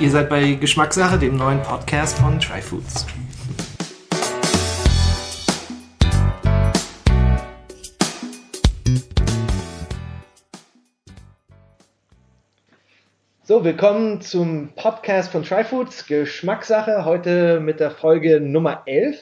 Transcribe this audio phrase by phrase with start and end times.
[0.00, 3.06] Ihr seid bei Geschmackssache, dem neuen Podcast von Tryfoods.
[13.44, 19.18] So, willkommen zum Podcast von Tryfoods, Geschmackssache, heute mit der Folge Nummer 11.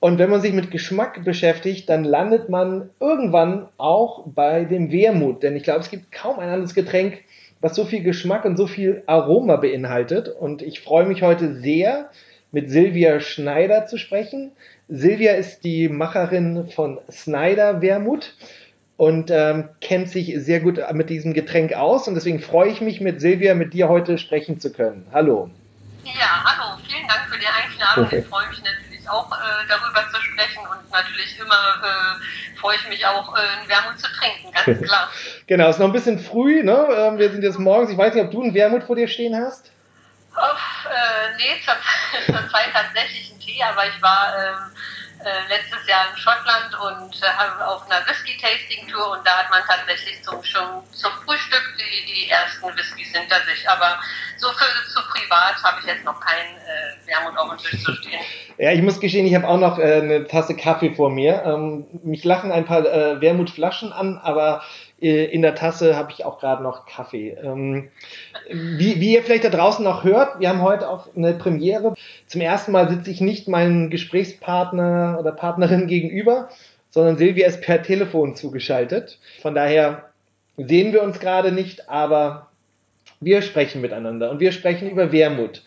[0.00, 5.42] Und wenn man sich mit Geschmack beschäftigt, dann landet man irgendwann auch bei dem Wermut.
[5.42, 7.24] Denn ich glaube, es gibt kaum ein anderes Getränk,
[7.60, 10.28] was so viel Geschmack und so viel Aroma beinhaltet.
[10.28, 12.10] Und ich freue mich heute sehr,
[12.50, 14.52] mit Silvia Schneider zu sprechen.
[14.88, 18.34] Silvia ist die Macherin von Snyder Wermut
[18.96, 22.08] und ähm, kennt sich sehr gut mit diesem Getränk aus.
[22.08, 25.06] Und deswegen freue ich mich, mit Silvia, mit dir heute sprechen zu können.
[25.12, 25.50] Hallo.
[26.04, 26.78] Ja, hallo.
[26.88, 28.18] Vielen Dank für die Einladung.
[28.18, 28.77] Ich freue mich natürlich
[29.10, 33.68] auch äh, darüber zu sprechen und natürlich immer äh, freue ich mich auch, äh, einen
[33.68, 35.08] Wermut zu trinken, ganz klar.
[35.46, 36.88] genau, es ist noch ein bisschen früh, ne?
[36.90, 37.90] Ähm, wir sind jetzt morgens.
[37.90, 39.70] Ich weiß nicht, ob du einen Wermut vor dir stehen hast.
[40.36, 41.74] Oh, äh, nee, zur,
[42.26, 44.72] zur Zeit tatsächlich ein Tee, aber ich war ähm,
[45.24, 50.22] äh, letztes Jahr in Schottland und äh, auf einer Whisky-Tasting-Tour und da hat man tatsächlich
[50.22, 53.68] zum, schon zum Frühstück die, die ersten Whiskys hinter sich.
[53.68, 53.98] Aber
[54.36, 57.94] so für zu privat habe ich jetzt noch kein äh, Wermut auf dem Tisch zu
[57.94, 58.20] stehen.
[58.58, 61.42] Ja, ich muss gestehen, ich habe auch noch äh, eine Tasse Kaffee vor mir.
[61.44, 64.62] Ähm, mich lachen ein paar äh, Wermutflaschen an, aber
[65.00, 67.36] in der Tasse habe ich auch gerade noch Kaffee.
[67.42, 67.88] Ähm,
[68.50, 71.94] wie, wie ihr vielleicht da draußen noch hört, wir haben heute auch eine Premiere.
[72.26, 76.48] Zum ersten Mal sitze ich nicht meinem Gesprächspartner oder Partnerin gegenüber,
[76.90, 79.18] sondern Silvia ist per Telefon zugeschaltet.
[79.40, 80.10] Von daher
[80.56, 82.48] sehen wir uns gerade nicht, aber
[83.20, 85.62] wir sprechen miteinander und wir sprechen über Wermut.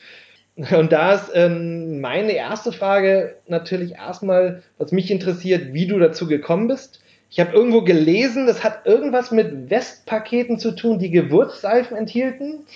[0.55, 6.27] Und da ist ähm, meine erste Frage natürlich erstmal, was mich interessiert, wie du dazu
[6.27, 7.01] gekommen bist.
[7.31, 12.67] Ich habe irgendwo gelesen, das hat irgendwas mit Westpaketen zu tun, die Gewürzseifen enthielten.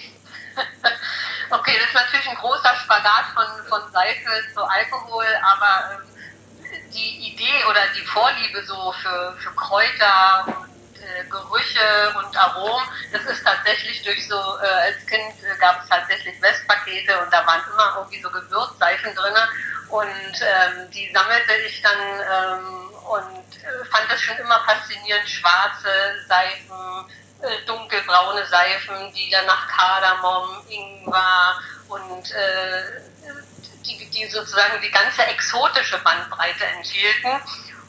[1.51, 6.07] Okay, das ist natürlich ein großer Spagat von, von Seife zu Alkohol, aber ähm,
[6.91, 13.25] die Idee oder die Vorliebe so für, für Kräuter und äh, Gerüche und Aromen, das
[13.25, 17.61] ist tatsächlich durch so, äh, als Kind äh, gab es tatsächlich Westpakete und da waren
[17.71, 19.35] immer irgendwie so Gewürzseifen drin
[19.89, 25.89] und ähm, die sammelte ich dann ähm, und äh, fand das schon immer faszinierend, schwarze
[26.27, 27.05] Seifen,
[27.41, 33.01] äh, dunkelbraune Seifen, die dann nach Kardamom, Ingwer und äh,
[33.85, 37.41] die, die sozusagen die ganze exotische Bandbreite enthielten.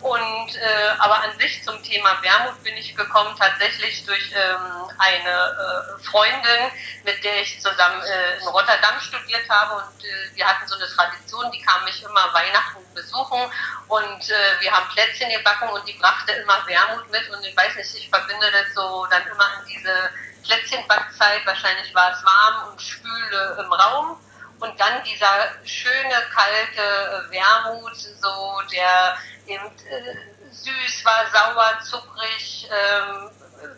[0.06, 5.98] Und äh, aber an sich zum Thema Wermut bin ich gekommen tatsächlich durch ähm, eine
[5.98, 6.70] äh, Freundin,
[7.02, 9.82] mit der ich zusammen äh, in Rotterdam studiert habe.
[9.82, 13.50] Und äh, wir hatten so eine Tradition, die kam mich immer Weihnachten besuchen.
[13.88, 17.28] Und äh, wir haben Plätzchen gebacken und die brachte immer Wermut mit.
[17.30, 20.10] Und ich weiß nicht, ich verbinde das so dann immer an diese
[20.44, 24.20] Plätzchenbackzeit, wahrscheinlich war es warm und schwüle im Raum
[24.60, 33.30] und dann dieser schöne kalte Wermut, so der eben äh, süß war, sauer, zuckrig, ähm,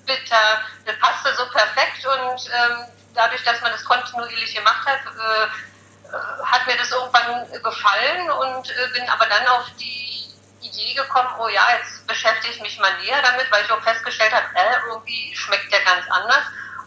[0.06, 2.84] bitter, das passte so perfekt und ähm,
[3.15, 5.44] dadurch, dass man das kontinuierlich gemacht hat, äh,
[6.15, 11.28] äh hat mir das irgendwann gefallen und äh, bin aber dann auf die Idee gekommen,
[11.39, 14.89] oh ja, jetzt beschäftige ich mich mal näher damit, weil ich auch festgestellt habe, äh,
[14.89, 16.45] irgendwie schmeckt der ganz anders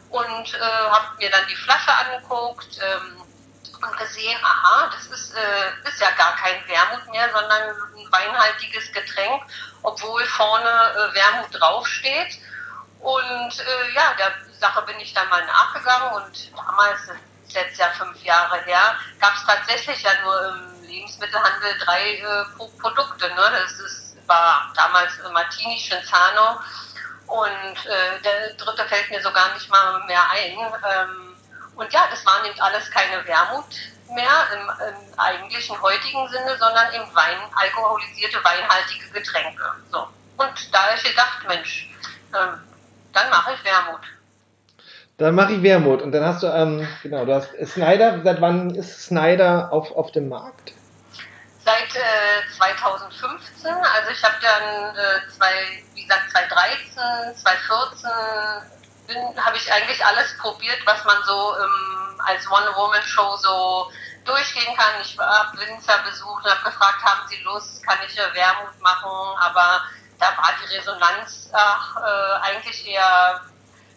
[0.09, 3.20] und äh, habe mir dann die Flasche angeguckt, ähm,
[3.81, 7.61] und gesehen, aha, das ist, äh, ist ja gar kein Wermut mehr, sondern
[7.97, 9.43] ein weinhaltiges Getränk,
[9.81, 12.39] obwohl vorne äh, Wermut draufsteht.
[12.99, 17.79] Und äh, ja, der Sache bin ich dann mal nachgegangen und damals, das ist jetzt
[17.79, 22.45] ja fünf Jahre her, gab es tatsächlich ja nur im Lebensmittelhandel drei äh,
[22.79, 23.27] Produkte.
[23.29, 23.63] Ne?
[23.63, 26.59] Das ist, war damals Martini Cinzano
[27.27, 30.57] und äh, der dritte fällt mir so gar nicht mal mehr ein.
[30.93, 31.30] Ähm,
[31.81, 33.65] und ja, das waren eben alles keine Wermut
[34.13, 39.63] mehr im, im eigentlichen heutigen Sinne, sondern eben Wein, alkoholisierte, weinhaltige Getränke.
[39.91, 40.07] So.
[40.37, 41.89] Und da habe ich gedacht, Mensch,
[42.33, 42.57] äh,
[43.13, 44.01] dann mache ich Wermut.
[45.17, 46.03] Dann mache ich Wermut.
[46.03, 50.11] Und dann hast du, ähm, genau, du hast Snyder, seit wann ist Snyder auf, auf
[50.11, 50.73] dem Markt?
[51.65, 58.80] Seit äh, 2015, also ich habe dann äh, zwei, wie gesagt, 2013, 2014
[59.37, 63.91] habe ich eigentlich alles probiert, was man so ähm, als One-Woman-Show so
[64.25, 65.01] durchgehen kann.
[65.01, 69.37] Ich habe Winzer besucht und habe gefragt, haben Sie Lust, kann ich hier Wermut machen?
[69.39, 69.81] Aber
[70.19, 73.41] da war die Resonanz ach, äh, eigentlich eher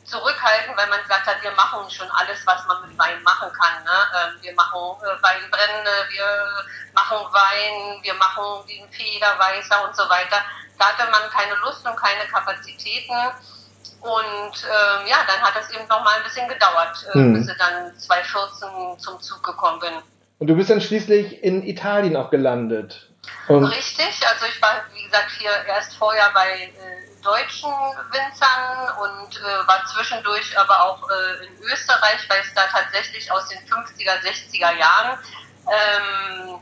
[0.04, 3.84] zurückhaltend, weil man gesagt hat, wir machen schon alles, was man mit Wein machen kann.
[3.84, 3.98] Ne?
[4.16, 10.42] Ähm, wir machen äh, Weinbrände, wir machen Wein, wir machen den Federweißer und so weiter.
[10.78, 13.14] Da hatte man keine Lust und keine Kapazitäten.
[14.00, 17.34] Und ähm, ja, dann hat das eben noch mal ein bisschen gedauert, äh, hm.
[17.34, 19.92] bis ich dann 2014 zum Zug gekommen bin.
[20.38, 23.08] Und du bist dann schließlich in Italien auch gelandet.
[23.48, 29.36] Und Richtig, also ich war, wie gesagt, hier erst vorher bei äh, deutschen Winzern und
[29.36, 34.20] äh, war zwischendurch aber auch äh, in Österreich, weil es da tatsächlich aus den 50er,
[34.20, 35.18] 60er Jahren
[35.66, 36.58] ähm,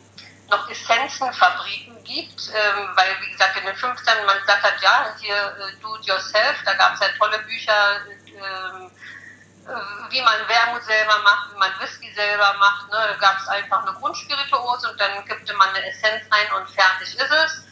[0.51, 5.35] noch Essenzenfabriken gibt, ähm, weil wie gesagt in den 50ern man gesagt hat, ja, hier
[5.35, 8.91] äh, do it yourself, da gab es ja tolle Bücher, ähm,
[9.67, 12.91] äh, wie man Wermut selber macht, wie man Whisky selber macht.
[12.91, 12.99] Ne?
[12.99, 17.15] Da gab es einfach eine Grundspirituose und dann kippte man eine Essenz rein und fertig
[17.15, 17.65] ist es.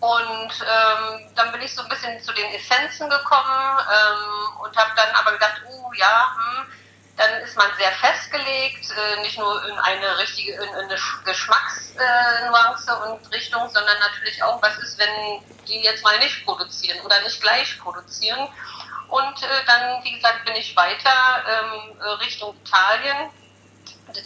[0.00, 4.90] Und ähm, dann bin ich so ein bisschen zu den Essenzen gekommen ähm, und habe
[4.96, 6.72] dann aber gedacht, uh ja, hm,
[7.16, 12.90] dann ist man sehr festgelegt, äh, nicht nur in eine richtige, in, in eine Geschmacksnuance
[12.90, 17.20] äh, und Richtung, sondern natürlich auch, was ist, wenn die jetzt mal nicht produzieren oder
[17.22, 18.48] nicht gleich produzieren.
[19.08, 23.30] Und äh, dann, wie gesagt, bin ich weiter ähm, Richtung Italien.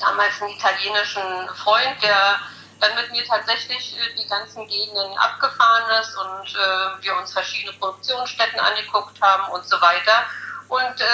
[0.00, 2.40] Damals einen italienischen Freund, der
[2.80, 6.54] dann mit mir tatsächlich die ganzen Gegenden abgefahren ist und
[7.02, 10.24] wir uns verschiedene Produktionsstätten angeguckt haben und so weiter.
[10.68, 11.04] Und,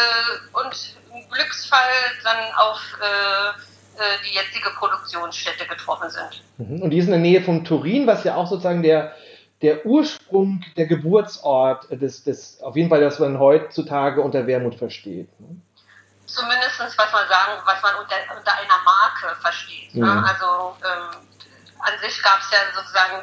[0.52, 0.99] und
[1.30, 1.80] Glücksfall
[2.24, 6.42] dann auf äh, äh, die jetzige Produktionsstätte getroffen sind.
[6.58, 6.82] Mhm.
[6.82, 9.14] Und die ist in der Nähe von Turin, was ja auch sozusagen der,
[9.62, 15.28] der Ursprung, der Geburtsort des, des, auf jeden Fall, das man heutzutage unter Wermut versteht.
[15.40, 15.60] Ne?
[16.26, 19.94] Zumindest, was man sagen, was man unter, unter einer Marke versteht.
[19.94, 20.06] Ne?
[20.06, 20.20] Mhm.
[20.20, 20.28] Ne?
[20.28, 21.20] Also ähm,
[21.80, 23.22] an sich gab es ja sozusagen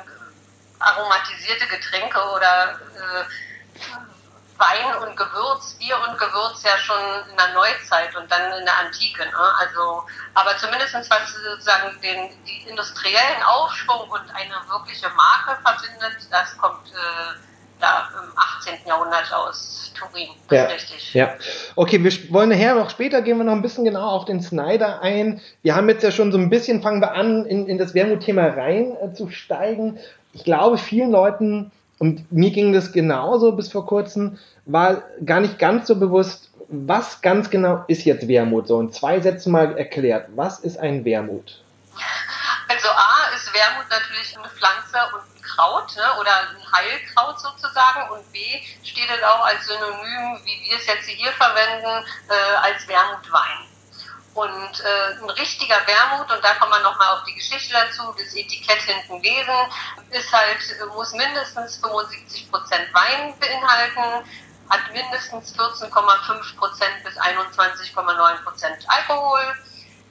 [0.80, 3.24] aromatisierte Getränke oder äh,
[4.58, 7.00] Wein und Gewürz, Bier und Gewürz ja schon
[7.30, 9.24] in der Neuzeit und dann in der Antike.
[9.24, 9.44] Ne?
[9.60, 16.58] Also, aber zumindest was sozusagen den die industriellen Aufschwung und eine wirkliche Marke verbindet, das
[16.58, 17.38] kommt äh,
[17.80, 18.88] da im 18.
[18.88, 20.30] Jahrhundert aus Turin.
[20.50, 21.14] Ja, richtig.
[21.14, 21.36] Ja.
[21.76, 25.02] Okay, wir wollen nachher noch später gehen wir noch ein bisschen genau auf den Snyder
[25.02, 25.42] ein.
[25.62, 28.48] Wir haben jetzt ja schon so ein bisschen, fangen wir an, in, in das Wermut-Thema
[28.48, 29.98] reinzusteigen.
[29.98, 30.02] Äh,
[30.34, 35.58] ich glaube, vielen Leuten und mir ging das genauso bis vor kurzem, war gar nicht
[35.58, 38.68] ganz so bewusst, was ganz genau ist jetzt Wermut?
[38.68, 40.30] So in zwei Sätzen mal erklärt.
[40.36, 41.64] Was ist ein Wermut?
[42.68, 48.12] Also A ist Wermut natürlich eine Pflanze und ein Kraut ne, oder ein Heilkraut sozusagen
[48.12, 48.40] und B
[48.84, 53.77] steht es auch als Synonym, wie wir es jetzt hier verwenden, äh, als Wermutwein.
[54.38, 58.36] Und äh, ein richtiger Wermut, und da kommt man nochmal auf die Geschichte dazu, das
[58.36, 59.58] Etikett hinten lesen,
[60.12, 60.62] ist halt,
[60.96, 64.30] muss mindestens 75 Prozent Wein beinhalten,
[64.70, 69.42] hat mindestens 14,5 Prozent bis 21,9 Prozent Alkohol,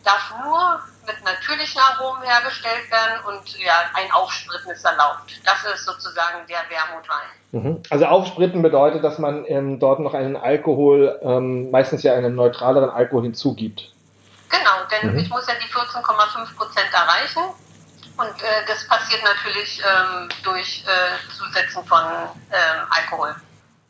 [0.03, 5.41] darf nur mit natürlichen Aromen hergestellt werden und ja, ein Aufspritten ist erlaubt.
[5.45, 7.31] Das ist sozusagen der Wermutwein.
[7.53, 7.83] Mhm.
[7.91, 12.91] Also Aufspritten bedeutet, dass man ähm, dort noch einen Alkohol, ähm, meistens ja einen neutraleren
[12.91, 13.93] Alkohol hinzugibt.
[14.49, 15.19] Genau, denn mhm.
[15.19, 17.43] ich muss ja die 14,5 Prozent erreichen.
[18.17, 22.01] Und äh, das passiert natürlich ähm, durch äh, Zusetzen von
[22.51, 23.35] ähm, Alkohol.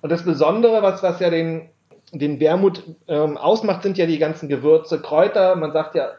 [0.02, 1.70] Und das Besondere, was, was ja den,
[2.12, 5.54] den Wermut ähm, ausmacht, sind ja die ganzen Gewürze, Kräuter.
[5.54, 6.10] Man sagt ja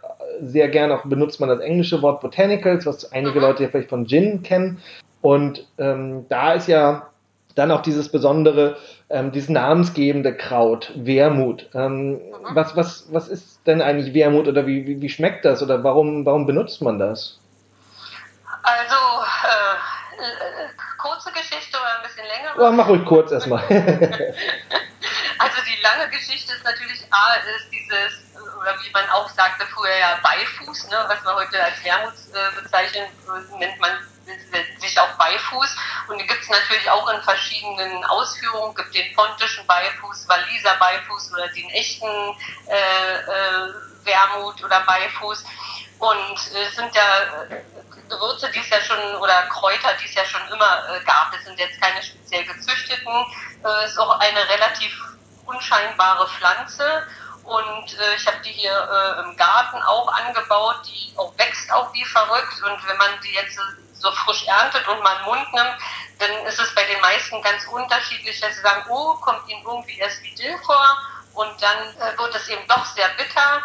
[0.41, 3.45] sehr gerne auch, benutzt man das englische Wort Botanicals, was einige mhm.
[3.45, 4.81] Leute ja vielleicht von Gin kennen.
[5.21, 7.09] Und ähm, da ist ja
[7.55, 8.77] dann auch dieses besondere,
[9.09, 11.69] ähm, dieses namensgebende Kraut, Wermut.
[11.73, 12.19] Ähm, mhm.
[12.49, 16.25] was, was, was ist denn eigentlich Wermut oder wie, wie, wie, schmeckt das oder warum,
[16.25, 17.39] warum benutzt man das?
[18.63, 18.95] Also,
[19.43, 19.77] äh,
[20.97, 22.61] kurze Geschichte oder ein bisschen länger?
[22.61, 23.61] Ja, mach ruhig kurz erstmal.
[23.69, 23.77] also
[25.65, 30.19] die lange Geschichte ist natürlich A, ist dieses, oder wie man auch sagte früher ja
[30.21, 33.07] Beifuß, ne, was man heute als Wermut äh, bezeichnet,
[33.57, 33.91] nennt man
[34.79, 35.75] sich auch Beifuß.
[36.07, 38.75] Und die gibt es natürlich auch in verschiedenen Ausführungen.
[38.77, 45.43] Es gibt den pontischen Beifuß, Waliser Beifuß oder den echten äh, äh, Wermut oder Beifuß.
[45.99, 47.61] Und es äh, sind ja äh,
[48.09, 51.31] Gewürze, die es ja schon, oder Kräuter, die es ja schon immer äh, gab.
[51.31, 53.25] Das sind jetzt keine speziell gezüchteten.
[53.63, 54.93] Es äh, ist auch eine relativ
[55.45, 57.07] unscheinbare Pflanze.
[57.43, 61.93] Und äh, ich habe die hier äh, im Garten auch angebaut, die auch wächst auch
[61.93, 62.61] wie verrückt.
[62.61, 63.57] Und wenn man die jetzt
[63.99, 65.77] so frisch erntet und den Mund nimmt,
[66.19, 69.97] dann ist es bei den meisten ganz unterschiedlich, dass sie sagen, oh, kommt ihnen irgendwie
[69.99, 70.97] erst wie Dill vor
[71.33, 73.61] und dann äh, wird es eben doch sehr bitter.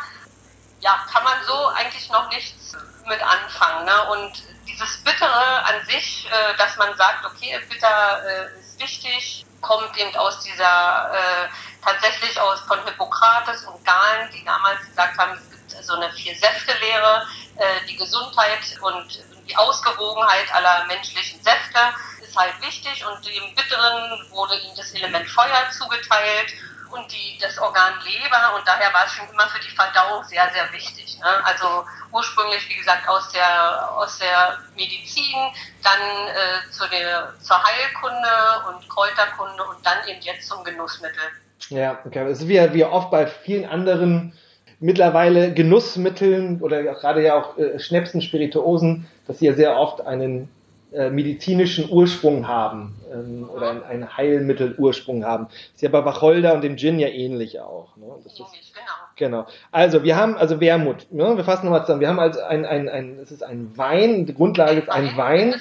[0.81, 3.85] Ja, kann man so eigentlich noch nichts mit anfangen.
[3.85, 4.11] Ne?
[4.11, 9.97] Und dieses Bittere an sich, äh, dass man sagt, okay, bitter äh, ist wichtig, kommt
[9.97, 11.49] eben aus dieser, äh,
[11.85, 17.27] tatsächlich aus von Hippokrates und Galen, die damals gesagt haben, es gibt so eine Vier-Säfte-Lehre,
[17.57, 21.79] äh, die Gesundheit und die Ausgewogenheit aller menschlichen Säfte
[22.23, 26.55] ist halt wichtig und dem Bitteren wurde ihm das Element Feuer zugeteilt
[26.93, 30.51] und die, das Organ Leber und daher war es schon immer für die Verdauung sehr,
[30.53, 31.19] sehr wichtig.
[31.19, 31.45] Ne?
[31.45, 35.37] Also ursprünglich, wie gesagt, aus der, aus der Medizin,
[35.83, 38.29] dann äh, zu der, zur Heilkunde
[38.69, 41.23] und Kräuterkunde und dann eben jetzt zum Genussmittel.
[41.71, 42.29] Ja, okay.
[42.29, 44.39] Das ist wie, wie oft bei vielen anderen
[44.83, 50.49] mittlerweile Genussmitteln oder gerade ja auch äh, Schnäpsen, Spirituosen, dass sie ja sehr oft einen
[50.93, 55.47] äh, medizinischen Ursprung haben ähm, oder einen, einen Heilmittelursprung haben.
[55.75, 57.97] ist ja bei Wacholder und dem Gin ja ähnlich auch.
[57.97, 58.07] Ne?
[58.25, 59.39] Das ist, genau.
[59.41, 59.47] genau.
[59.71, 61.07] Also wir haben also Wermut.
[61.11, 61.37] Ne?
[61.37, 62.01] Wir fassen nochmal zusammen.
[62.01, 65.55] Wir haben also ein, ein, ein, es ist ein Wein, die Grundlage ist ein Wein.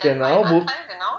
[0.00, 0.66] Genau, wo, genau,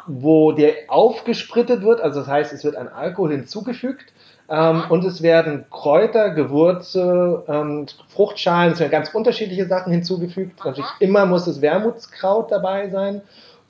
[0.08, 4.13] wo der aufgesprittet wird, also das heißt, es wird ein Alkohol hinzugefügt
[4.49, 4.85] ähm.
[4.89, 10.59] Und es werden Kräuter, Gewürze, ähm, Fruchtschalen, es werden ganz unterschiedliche Sachen hinzugefügt.
[10.59, 10.65] Mhm.
[10.65, 13.21] Natürlich immer muss es Wermutskraut dabei sein.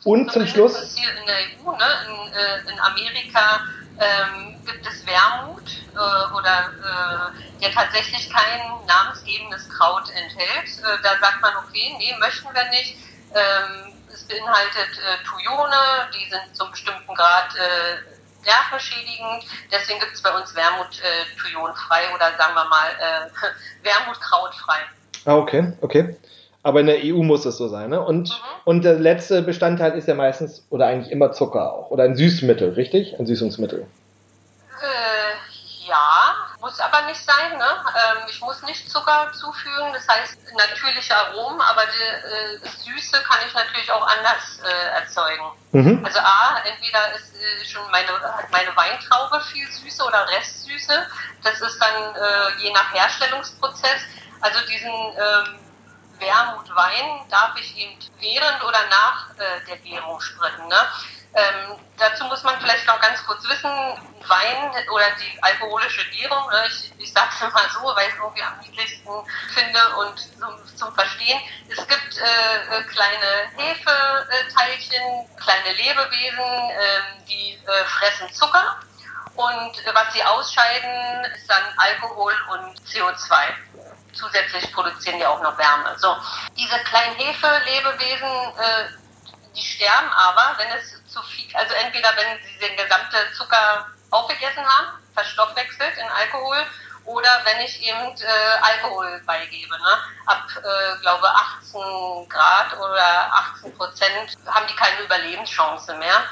[0.05, 0.95] Und zum Schluss.
[0.95, 1.85] Hier in der EU, ne?
[2.07, 3.59] in, äh, in Amerika
[3.99, 10.79] ähm, gibt es Wermut äh, oder äh, der tatsächlich kein namensgebendes Kraut enthält.
[10.79, 12.95] Äh, da sagt man, okay, nee, möchten wir nicht.
[13.35, 17.53] Ähm, es beinhaltet äh, Thujone, die sind zum bestimmten Grad
[18.45, 19.43] nervenschädigend.
[19.71, 24.79] Deswegen gibt es bei uns Wermut äh, Thujonfrei oder sagen wir mal äh, Wermutkrautfrei.
[25.25, 26.15] Ah, okay, okay.
[26.61, 28.01] Aber in der EU muss es so sein, ne?
[28.01, 28.35] Und, mhm.
[28.65, 31.89] und der letzte Bestandteil ist ja meistens oder eigentlich immer Zucker auch.
[31.89, 33.17] Oder ein Süßmittel, richtig?
[33.17, 33.81] Ein Süßungsmittel.
[34.81, 35.48] Äh,
[35.89, 37.57] ja, muss aber nicht sein.
[37.57, 37.65] Ne?
[37.65, 43.39] Ähm, ich muss nicht Zucker zufügen, das heißt natürliche Aromen, aber die äh, Süße kann
[43.45, 45.51] ich natürlich auch anders äh, erzeugen.
[45.71, 46.05] Mhm.
[46.05, 51.07] Also A, entweder ist äh, schon meine, hat meine Weintraube viel Süße oder Restsüße.
[51.43, 54.01] Das ist dann äh, je nach Herstellungsprozess.
[54.41, 55.59] Also diesen ähm,
[56.19, 60.67] Wermutwein darf ich eben während oder nach äh, der Gärung spritzen.
[60.67, 60.87] Ne?
[61.33, 63.69] Ähm, dazu muss man vielleicht noch ganz kurz wissen,
[64.27, 68.19] Wein oder die alkoholische Gärung, ne, ich, ich sage es mal so, weil ich es
[68.19, 69.11] irgendwie am niedlichsten
[69.53, 77.53] finde und zum, zum Verstehen, es gibt äh, äh kleine Hefeteilchen, kleine Lebewesen, äh, die
[77.53, 78.79] äh, fressen Zucker.
[79.35, 83.33] Und was sie ausscheiden, ist dann Alkohol und CO2
[84.13, 85.97] zusätzlich produzieren die auch noch Wärme.
[85.97, 86.15] So,
[86.57, 88.98] diese kleinen Hefe-Lebewesen, äh,
[89.59, 94.65] die sterben aber, wenn es zu viel, also entweder wenn sie den gesamten Zucker aufgegessen
[94.65, 96.65] haben, verstoffwechselt in Alkohol,
[97.05, 99.75] oder wenn ich eben äh, Alkohol beigebe.
[99.75, 99.93] Ne?
[100.27, 106.23] Ab, äh, glaube 18 Grad oder 18 Prozent haben die keine Überlebenschance mehr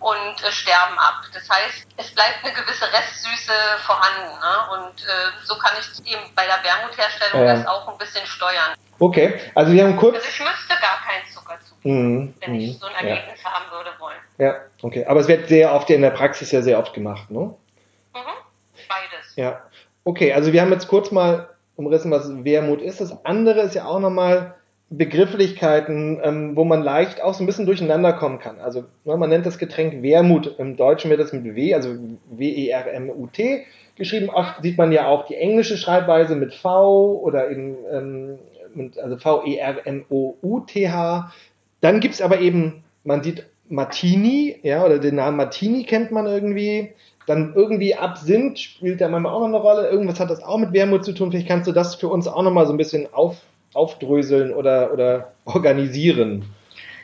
[0.00, 1.22] und äh, sterben ab.
[1.32, 3.52] Das heißt, es bleibt eine gewisse Restsüße
[3.86, 4.38] vorhanden.
[4.40, 4.70] Ne?
[4.72, 7.54] Und äh, so kann ich eben bei der Wermutherstellung ja.
[7.54, 8.74] das auch ein bisschen steuern.
[8.98, 10.16] Okay, also wir haben kurz.
[10.16, 13.50] Also ich müsste gar keinen Zucker zufügen, mm, wenn ich so ein Ergebnis ja.
[13.52, 14.16] haben würde wollen.
[14.38, 15.04] Ja, okay.
[15.06, 17.40] Aber es wird sehr oft in der Praxis ja sehr oft gemacht, ne?
[17.40, 17.54] Mhm.
[18.88, 19.36] Beides.
[19.36, 19.62] Ja.
[20.04, 23.00] Okay, also wir haben jetzt kurz mal umrissen, was Wermut ist.
[23.00, 24.54] Das andere ist ja auch nochmal
[24.90, 28.60] Begrifflichkeiten, ähm, wo man leicht auch so ein bisschen durcheinander kommen kann.
[28.60, 30.58] Also ne, man nennt das Getränk Wermut.
[30.58, 31.96] Im Deutschen wird das mit W, also
[32.30, 34.30] W-E-R-M-U-T geschrieben.
[34.30, 38.38] Oft sieht man ja auch die englische Schreibweise mit V oder eben ähm,
[38.74, 39.92] mit, also V-E-R-M-O-U-T-H.
[41.84, 46.26] Dann gibt es aber eben, man sieht Martini, ja, oder den Namen Martini kennt man
[46.26, 46.94] irgendwie.
[47.26, 49.88] Dann irgendwie Absinth spielt da manchmal auch noch eine Rolle.
[49.90, 51.30] Irgendwas hat das auch mit Wermut zu tun.
[51.30, 53.36] Vielleicht kannst du das für uns auch nochmal so ein bisschen auf,
[53.74, 56.50] aufdröseln oder, oder organisieren.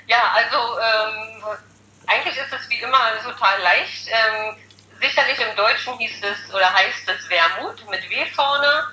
[0.06, 1.58] Ja, also ähm,
[2.06, 4.08] eigentlich ist es wie immer total leicht.
[4.08, 4.56] Ähm,
[4.98, 8.84] sicherlich im Deutschen hieß es oder heißt es Wermut mit W vorne.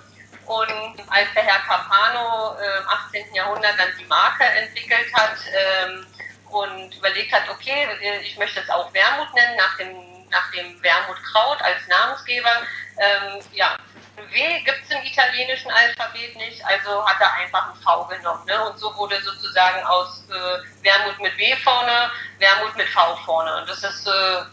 [0.48, 3.36] Und als der Herr Capano äh, im 18.
[3.36, 6.08] Jahrhundert dann die Marke entwickelt hat ähm,
[6.50, 10.82] und überlegt hat, okay, äh, ich möchte es auch Wermut nennen, nach dem, nach dem
[10.82, 12.62] Wermutkraut als Namensgeber.
[12.98, 13.76] Ähm, ja,
[14.16, 18.46] W gibt es im italienischen Alphabet nicht, also hat er einfach ein V genommen.
[18.46, 18.70] Ne?
[18.70, 23.58] Und so wurde sozusagen aus äh, Wermut mit W vorne, Wermut mit V vorne.
[23.58, 24.44] Und das ist äh,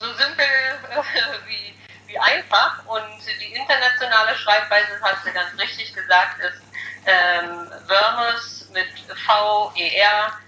[0.00, 0.46] so simpel
[0.90, 1.74] äh, wie
[2.12, 2.84] wie einfach.
[2.86, 6.62] Und die internationale Schreibweise, das hast du ganz richtig gesagt, ist
[7.06, 8.88] ähm, Vermes mit
[9.26, 10.42] V-E-R-M-O-U-T-H.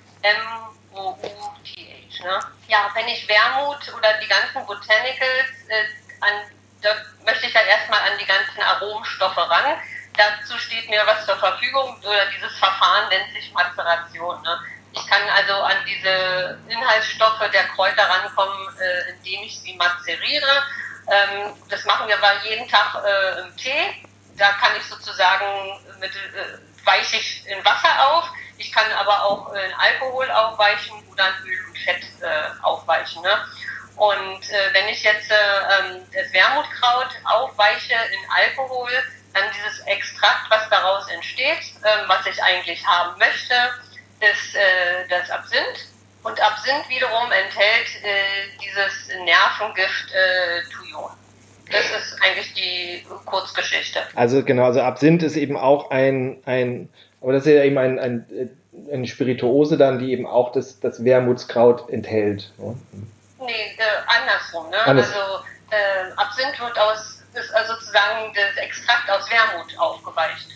[2.25, 2.41] Ne?
[2.69, 5.85] Ja, wenn ich Wermut oder die ganzen Botanicals, äh,
[6.21, 6.33] an,
[6.83, 6.91] da
[7.25, 9.79] möchte ich ja erstmal an die ganzen Aromstoffe ran.
[10.17, 14.41] Dazu steht mir was zur Verfügung, oder dieses Verfahren nennt sich Mazeration.
[14.43, 14.61] Ne?
[14.93, 20.63] Ich kann also an diese Inhaltsstoffe der Kräuter rankommen, äh, indem ich sie mazeriere
[21.11, 24.07] ähm, das machen wir aber jeden Tag äh, im Tee.
[24.37, 28.31] Da kann ich sozusagen mit, äh, weiche ich in Wasser auf.
[28.57, 33.23] Ich kann aber auch in Alkohol aufweichen oder in Öl und Fett äh, aufweichen.
[33.23, 33.45] Ne?
[33.97, 38.91] Und äh, wenn ich jetzt äh, ähm, das Wermutkraut aufweiche in Alkohol,
[39.33, 43.55] dann dieses Extrakt, was daraus entsteht, äh, was ich eigentlich haben möchte,
[44.21, 45.89] ist äh, das Absinth.
[46.25, 51.11] Und Absinth wiederum enthält äh, dieses Nervengift äh, Thujon.
[51.71, 54.01] Das ist eigentlich die Kurzgeschichte.
[54.15, 56.89] Also genau, also Absinth ist eben auch ein, ein
[57.21, 58.51] aber das ist ja eben ein, ein,
[58.93, 62.53] eine Spirituose dann, die eben auch das, das Wermutskraut enthält.
[62.59, 62.77] Ne?
[63.41, 64.71] Nee, äh, andersrum.
[64.71, 64.79] Ne?
[64.85, 65.09] Anders.
[65.09, 70.49] Also äh, Absinth wird aus, ist also sozusagen das Extrakt aus Wermut aufgeweicht.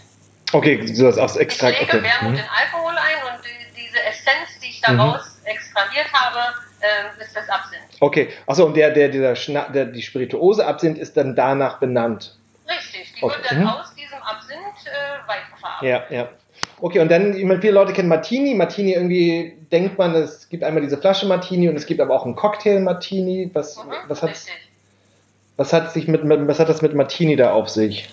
[0.52, 1.75] Okay, so das aus Extrakt.
[1.75, 2.08] Ich lege okay.
[2.08, 2.38] Wermut mhm.
[2.38, 5.27] in Alkohol ein und die, diese Essenz, die ich daraus mhm.
[5.48, 6.38] Extrahiert habe,
[6.80, 7.82] äh, ist das Absinth.
[8.00, 12.36] Okay, achso, und der, der, dieser Schna der, die Spirituose Absinth ist dann danach benannt.
[12.68, 13.36] Richtig, die okay.
[13.36, 13.68] wird dann mhm.
[13.68, 16.10] aus diesem Absinth äh, weiterverarbeitet.
[16.10, 16.28] Ja, ja.
[16.80, 18.54] Okay, und dann, ich meine, viele Leute kennen Martini.
[18.54, 22.24] Martini irgendwie denkt man, es gibt einmal diese Flasche Martini und es gibt aber auch
[22.24, 23.50] einen Cocktail Martini.
[23.52, 24.30] Was, mhm, was, hat,
[25.56, 28.08] was, hat sich mit, was hat das mit Martini da auf sich?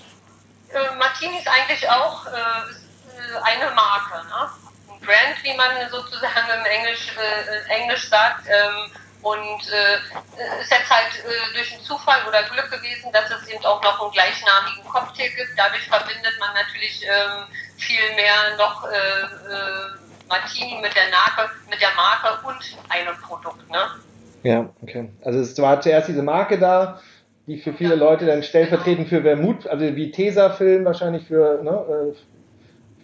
[0.69, 4.64] Äh, Martini ist eigentlich auch äh, äh, eine Marke, ne?
[5.05, 8.47] Brand, wie man sozusagen im Englisch, äh, Englisch sagt.
[8.47, 8.91] Ähm,
[9.25, 13.65] und äh, ist jetzt halt äh, durch einen Zufall oder Glück gewesen, dass es eben
[13.65, 15.57] auch noch einen gleichnamigen Cocktail gibt.
[15.57, 17.47] Dadurch verbindet man natürlich ähm,
[17.77, 23.67] viel mehr noch äh, äh, Martini mit der, Marke, mit der Marke und einem Produkt.
[23.71, 23.81] Ne?
[24.43, 25.09] Ja, okay.
[25.23, 27.01] Also es war zuerst diese Marke da,
[27.47, 32.13] die für viele ja, Leute dann stellvertretend für Vermut, also wie Tesafilm wahrscheinlich für, ne,
[32.13, 32.34] äh,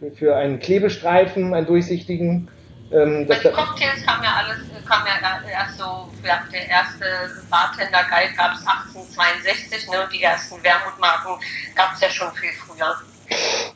[0.02, 2.50] für, für einen Klebestreifen, einen durchsichtigen.
[2.92, 7.06] Ähm, Bei den Cocktails kam ja alles, kam ja erst so, der erste
[7.50, 11.32] Bartender-Guide gab es 1862, ne, die ersten Wermutmarken
[11.76, 12.96] gab es ja schon viel früher.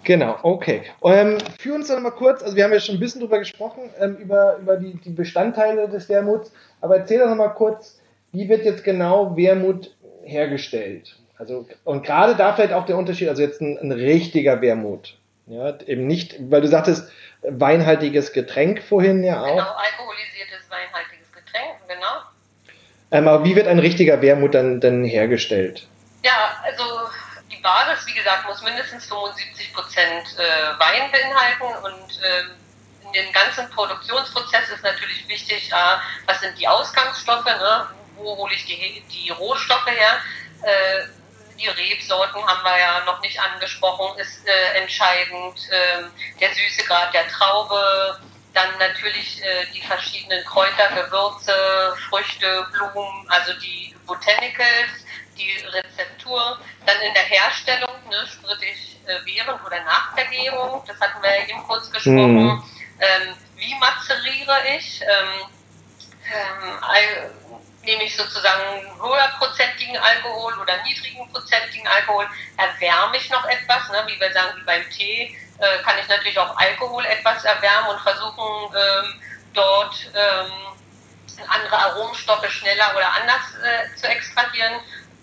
[0.03, 0.83] Genau, okay.
[1.03, 3.89] Ähm, führ uns doch mal kurz, also wir haben ja schon ein bisschen drüber gesprochen,
[4.01, 6.51] ähm, über, über die, die Bestandteile des Wermuts,
[6.81, 8.01] aber erzähl doch mal kurz,
[8.33, 11.15] wie wird jetzt genau Wermut hergestellt?
[11.37, 15.17] Also, und gerade da vielleicht auch der Unterschied, also jetzt ein, ein richtiger Wermut.
[15.47, 17.11] Ja, eben nicht, weil du sagtest,
[17.43, 19.55] weinhaltiges Getränk vorhin ja auch.
[19.55, 22.21] Genau, alkoholisiertes weinhaltiges Getränk, genau.
[23.11, 25.87] Ähm, aber wie wird ein richtiger Wermut dann, dann hergestellt?
[26.23, 26.83] Ja, also
[27.51, 33.31] die Basis, wie gesagt, muss mindestens 75 Prozent äh, Wein beinhalten und äh, in dem
[33.31, 35.75] ganzen Produktionsprozess ist natürlich wichtig, äh,
[36.25, 37.87] was sind die Ausgangsstoffe, ne?
[38.17, 40.21] wo hole ich die, die Rohstoffe her.
[41.55, 45.59] Äh, die Rebsorten haben wir ja noch nicht angesprochen, ist äh, entscheidend.
[45.71, 48.19] Ähm, der Süßegrad der Traube,
[48.53, 55.05] dann natürlich äh, die verschiedenen Kräuter, Gewürze, Früchte, Blumen, also die Botanicals
[55.37, 56.59] die Rezeptur.
[56.85, 58.25] Dann in der Herstellung, ne,
[58.61, 62.45] ich äh, während oder nach der Gärung, das hatten wir ja eben kurz gesprochen.
[62.45, 62.63] Mhm.
[62.99, 65.01] Ähm, wie mazeriere ich?
[65.01, 65.49] Ähm,
[66.33, 66.83] ähm,
[67.85, 74.19] nehme ich sozusagen höherprozentigen Alkohol oder niedrigen prozentigen Alkohol, erwärme ich noch etwas, ne, wie
[74.19, 78.75] wir sagen, wie beim Tee, äh, kann ich natürlich auch Alkohol etwas erwärmen und versuchen,
[78.75, 79.21] ähm,
[79.53, 80.51] dort ähm,
[81.47, 84.73] andere Aromenstoffe schneller oder anders äh, zu extrahieren.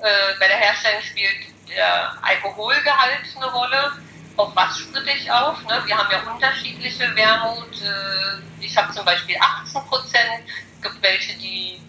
[0.01, 3.92] Äh, bei der Herstellung spielt der Alkoholgehalt eine Rolle.
[4.37, 5.62] Auf was spritte ich auf?
[5.64, 5.83] Ne?
[5.85, 7.81] Wir haben ja unterschiedliche Wermut.
[7.83, 10.48] Äh, ich habe zum Beispiel 18 Prozent,
[10.81, 11.81] gibt welche, die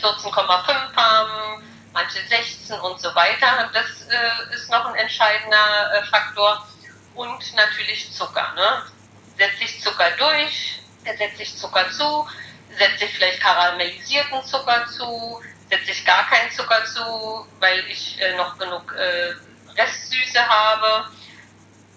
[0.00, 3.70] 14,5 haben, manche 16 und so weiter.
[3.72, 6.66] Das äh, ist noch ein entscheidender äh, Faktor.
[7.14, 8.52] Und natürlich Zucker.
[8.56, 8.82] Ne?
[9.38, 12.28] Setze ich Zucker durch, setze ich Zucker zu,
[12.76, 18.36] setze ich vielleicht karamellisierten Zucker zu, setze ich gar keinen Zucker zu, weil ich äh,
[18.36, 19.34] noch genug äh,
[19.80, 21.08] Restsüße habe.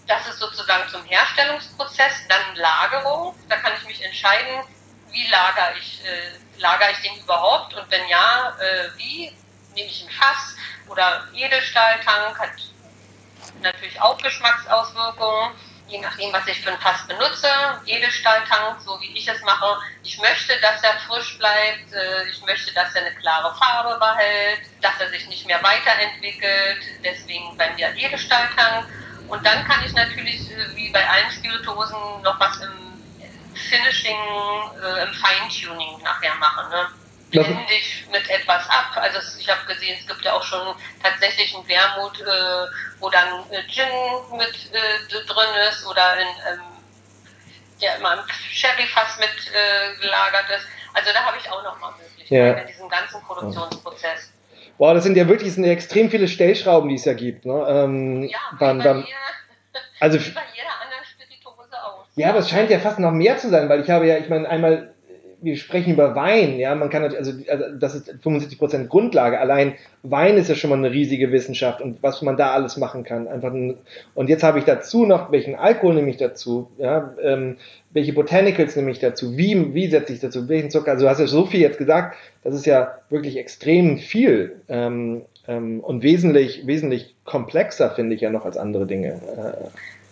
[0.07, 2.27] Das ist sozusagen zum Herstellungsprozess.
[2.29, 3.35] Dann Lagerung.
[3.49, 4.63] Da kann ich mich entscheiden,
[5.11, 9.31] wie lagere ich, äh, lagere ich den überhaupt und wenn ja, äh, wie?
[9.73, 10.55] Nehme ich ein Fass
[10.87, 12.49] oder Edelstahltank, hat
[13.61, 15.53] natürlich auch Geschmacksauswirkungen
[15.87, 17.47] je nachdem, was ich für ein Fass benutze,
[17.85, 19.77] Edelstahltank, so wie ich es mache.
[20.03, 24.61] Ich möchte, dass er frisch bleibt, äh, ich möchte, dass er eine klare Farbe behält,
[24.81, 28.87] dass er sich nicht mehr weiterentwickelt, deswegen bei mir Edelstahltank.
[29.27, 32.86] Und dann kann ich natürlich, äh, wie bei allen Spirituosen, noch was im
[33.57, 34.17] Finishing,
[34.81, 36.69] äh, im Feintuning nachher machen.
[36.69, 36.87] Ne?
[37.29, 38.91] blende dich mit etwas ab.
[38.95, 42.67] Also ich habe gesehen, es gibt ja auch schon tatsächlich einen Wermut, äh,
[42.99, 43.85] wo dann äh, Gin
[44.37, 46.59] mit äh, drin ist oder in, ähm,
[47.79, 48.19] ja immer im
[48.51, 50.67] Sherryfass mit äh, gelagert ist.
[50.93, 52.53] Also da habe ich auch noch mal Möglichkeiten ja.
[52.53, 54.31] in diesem ganzen Produktionsprozess.
[54.77, 57.45] Boah, das sind ja wirklich sind ja extrem viele Stellschrauben, die es ja gibt.
[57.45, 57.65] Ne?
[57.67, 59.07] Ähm, ja, beim, beim,
[59.99, 60.96] also, wie bei jeder anderen.
[62.17, 64.27] Ja, aber es scheint ja fast noch mehr zu sein, weil ich habe ja, ich
[64.27, 64.89] meine, einmal
[65.39, 69.39] wir sprechen über Wein, ja, man kann also, also das ist 75% Grundlage.
[69.39, 73.03] Allein Wein ist ja schon mal eine riesige Wissenschaft und was man da alles machen
[73.03, 73.27] kann.
[73.27, 73.77] Einfach ein,
[74.15, 77.57] und jetzt habe ich dazu noch, welchen Alkohol nehme ich dazu, ja, ähm,
[77.91, 80.91] welche Botanicals nehme ich dazu, wie, wie setze ich dazu, welchen Zucker.
[80.91, 85.21] Also du hast ja so viel jetzt gesagt, das ist ja wirklich extrem viel ähm,
[85.47, 89.09] ähm, und wesentlich, wesentlich komplexer, finde ich ja noch als andere Dinge.
[89.37, 89.67] Äh,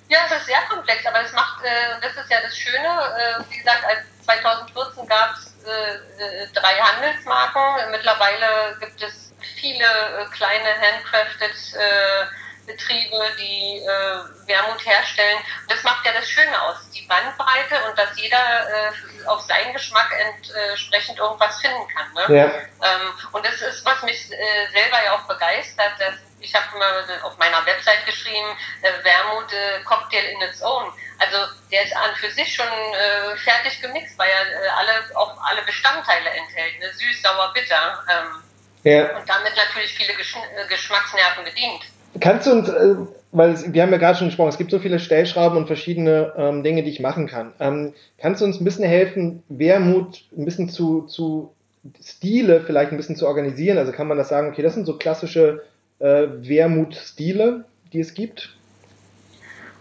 [0.07, 2.77] ja, es ist sehr komplex, aber das macht, äh, das ist ja das Schöne.
[2.77, 7.91] Äh, wie gesagt, als 2014 gab es äh, drei Handelsmarken.
[7.91, 12.25] Mittlerweile gibt es viele äh, kleine handcrafted äh,
[12.65, 15.39] Betriebe, die äh, Wermut herstellen.
[15.67, 20.11] das macht ja das Schöne aus, die Bandbreite und dass jeder äh, auf seinen Geschmack
[20.49, 22.13] entsprechend irgendwas finden kann.
[22.13, 22.37] Ne?
[22.37, 22.45] Ja.
[22.45, 27.21] Ähm, und das ist, was mich äh, selber ja auch begeistert, dass ich habe mal
[27.23, 30.91] auf meiner Website geschrieben, äh, Wermut äh, Cocktail in its own.
[31.17, 31.37] Also
[31.71, 35.63] der ist an für sich schon äh, fertig gemixt, weil er äh, alle, auch alle
[35.63, 36.93] Bestandteile enthält, ne?
[36.93, 38.03] süß, sauer, bitter.
[38.09, 38.43] Ähm,
[38.83, 39.17] ja.
[39.17, 41.83] Und damit natürlich viele Gesch äh, Geschmacksnerven bedient.
[42.19, 42.95] Kannst du uns, äh,
[43.31, 46.63] weil wir haben ja gerade schon gesprochen, es gibt so viele Stellschrauben und verschiedene ähm,
[46.63, 47.53] Dinge, die ich machen kann.
[47.59, 51.53] Ähm, kannst du uns ein bisschen helfen, Wermut ein bisschen zu, zu
[52.01, 53.77] Stile vielleicht ein bisschen zu organisieren?
[53.77, 55.63] Also kann man das sagen, okay, das sind so klassische
[55.99, 58.55] äh, Wermut-Stile, die es gibt?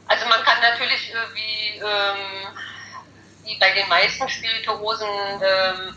[0.09, 2.59] Also man kann natürlich äh, wie, ähm,
[3.45, 5.95] wie bei den meisten Spirituosen, ähm,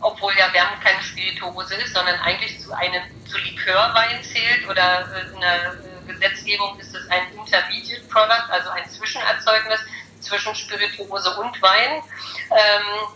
[0.00, 5.34] obwohl ja Wermut keine Spirituose ist, sondern eigentlich zu einem zu Likörwein zählt oder äh,
[5.34, 9.80] in der äh, Gesetzgebung ist es ein Intermediate Product, also ein Zwischenerzeugnis
[10.20, 12.02] zwischen Spirituose und Wein.
[12.50, 13.08] Ähm,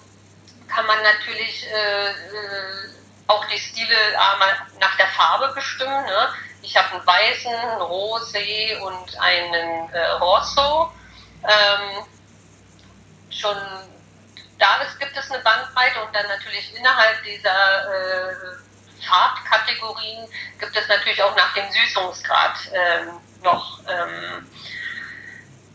[0.69, 2.97] kann man natürlich äh, äh
[3.29, 3.97] auch die Stile
[4.33, 6.05] einmal nach der Farbe bestimmen.
[6.05, 6.29] Ne?
[6.63, 10.93] Ich habe einen weißen, einen Rosé und einen äh, Rosso.
[11.43, 12.07] Ähm,
[13.31, 13.57] schon
[14.59, 18.66] da gibt es eine Bandbreite und dann natürlich innerhalb dieser äh,
[19.07, 24.47] Farbkategorien gibt es natürlich auch nach dem Süßungsgrad ähm, noch ähm,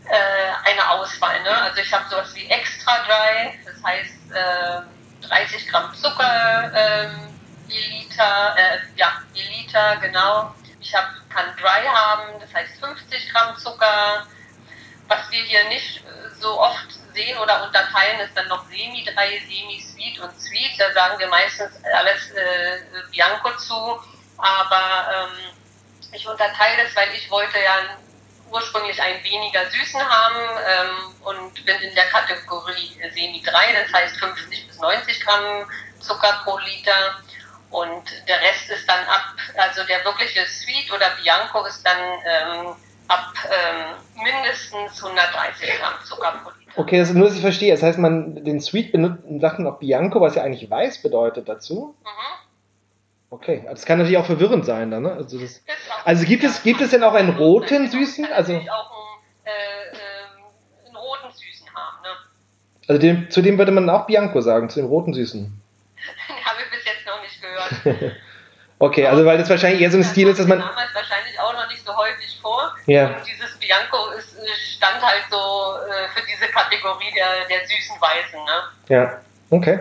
[0.05, 1.41] äh, eine Auswahl.
[1.43, 1.61] Ne?
[1.61, 7.31] Also ich habe sowas wie Extra Dry, das heißt äh, 30 Gramm Zucker ähm,
[7.67, 10.53] Milliliter, äh, ja, Milliliter, genau.
[10.79, 14.27] Ich hab, kann Dry haben, das heißt 50 Gramm Zucker.
[15.07, 16.03] Was wir hier nicht
[16.41, 20.79] so oft sehen oder unterteilen, ist dann noch Semi-Dry, Semi-Sweet und Sweet.
[20.79, 22.79] Da sagen wir meistens alles äh,
[23.11, 23.99] Bianco zu.
[24.37, 25.55] Aber ähm,
[26.11, 27.97] ich unterteile das, weil ich wollte ja
[28.51, 30.35] ursprünglich einen weniger süßen haben
[30.67, 35.65] ähm, und bin in der Kategorie Semi-3, das heißt 50 bis 90 Gramm
[35.99, 37.21] Zucker pro Liter.
[37.69, 42.75] Und der Rest ist dann ab, also der wirkliche Sweet oder Bianco ist dann ähm,
[43.11, 46.71] ab ähm, mindestens 130 Gramm Zucker pro Liter.
[46.77, 47.71] Okay, das nur, dass ich verstehe.
[47.71, 51.49] Das heißt, man den Sweet benutzt, sagt man auch Bianco, was ja eigentlich weiß bedeutet
[51.49, 51.95] dazu.
[52.01, 52.41] Mhm.
[53.29, 55.13] Okay, das kann natürlich auch verwirrend sein dann, ne?
[55.13, 55.63] Also, das,
[56.03, 58.25] also gibt es, gibt es denn auch einen roten süßen?
[58.25, 58.67] Also auch einen,
[59.45, 62.09] äh, äh, einen roten süßen haben, ne?
[62.87, 65.61] Also dem, zu dem würde man auch Bianco sagen, zu dem roten süßen.
[68.81, 70.59] Okay, also weil das wahrscheinlich eher so ein Stil ist, dass man.
[70.59, 72.75] damals wahrscheinlich auch noch nicht so häufig vor.
[72.85, 73.07] Ja.
[73.07, 74.35] Und dieses Bianco ist,
[74.75, 78.39] stand halt so äh, für diese Kategorie der, der süßen Weißen.
[78.43, 78.57] Ne?
[78.89, 79.79] Ja, okay.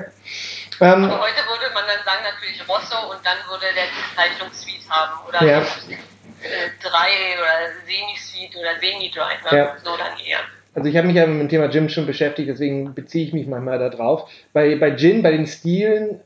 [0.81, 4.89] Ähm, Aber heute würde man dann sagen natürlich Rosso und dann würde der Bezeichnung Sweet
[4.89, 5.29] haben.
[5.29, 5.59] Oder ja.
[5.61, 9.35] äh, drei oder Semi-Sweet oder Semi-Dry.
[9.51, 9.59] Ne?
[9.59, 9.77] Ja.
[9.85, 10.41] So dann eher.
[10.75, 13.47] Also ich habe mich ja mit dem Thema Gin schon beschäftigt, deswegen beziehe ich mich
[13.47, 14.31] manchmal da drauf.
[14.53, 16.21] Bei, bei Gin, bei den Stilen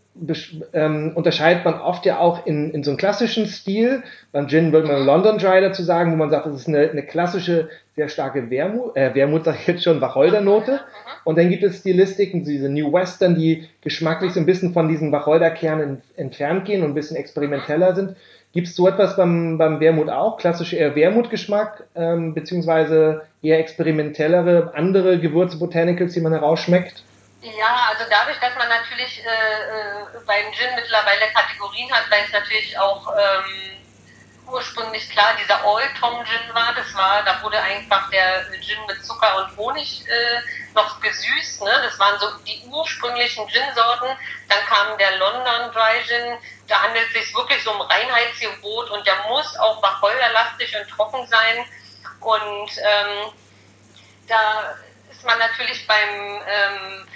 [0.72, 4.03] ähm, unterscheidet man oft ja auch in, in so einem klassischen Stil.
[4.33, 7.03] Beim Gin würde man London Dry dazu sagen, wo man sagt, das ist eine, eine
[7.03, 10.81] klassische, sehr starke Wermut, äh, Wermut sag ich jetzt schon, Wacholdernote.
[11.24, 15.11] Und dann gibt es Stilistiken, diese New Western, die geschmacklich so ein bisschen von diesen
[15.11, 18.16] Wacholderkernen entfernt gehen und ein bisschen experimenteller sind.
[18.53, 20.37] Gibt es so etwas beim, beim Wermut auch?
[20.37, 27.03] Klassische eher Wermutgeschmack, ähm, beziehungsweise eher experimentellere, andere Gewürze, Botanicals, die man herausschmeckt?
[27.44, 32.33] Ja, also dadurch, dass man natürlich äh, äh, beim Gin mittlerweile Kategorien hat, weil es
[32.33, 33.85] natürlich auch ähm,
[34.46, 39.04] ursprünglich klar dieser Old Tom Gin war, das war, da wurde einfach der Gin mit
[39.04, 40.40] Zucker und Honig äh,
[40.74, 41.83] noch gesüßt, ne?
[41.85, 44.16] Das waren so die ursprünglichen Gin-Sorten.
[44.48, 49.16] Dann kam der London Dry Gin, da handelt es sich wirklich um Reinheitsgebot und der
[49.28, 51.66] muss auch wacholderlastig und trocken sein.
[52.20, 53.33] Und ähm,
[54.28, 54.76] da
[55.11, 57.07] ist man natürlich beim ähm,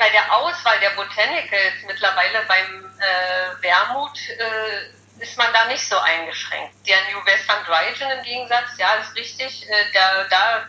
[0.00, 5.98] bei der Auswahl der Botanicals mittlerweile beim äh, Wermut äh, ist man da nicht so
[5.98, 6.74] eingeschränkt.
[6.86, 10.66] Der New Western Dry Gin im Gegensatz, ja, ist richtig, äh, der, da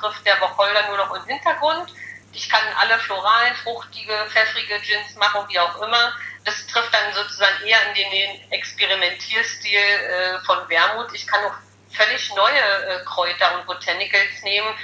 [0.00, 1.92] trifft der Wacholder nur noch im Hintergrund.
[2.32, 6.14] Ich kann alle floralen, fruchtige, pfeffrige Gins machen, wie auch immer.
[6.46, 11.12] Das trifft dann sozusagen eher in den Experimentierstil äh, von Wermut.
[11.12, 11.56] Ich kann auch
[11.92, 14.74] völlig neue äh, Kräuter und Botanicals nehmen,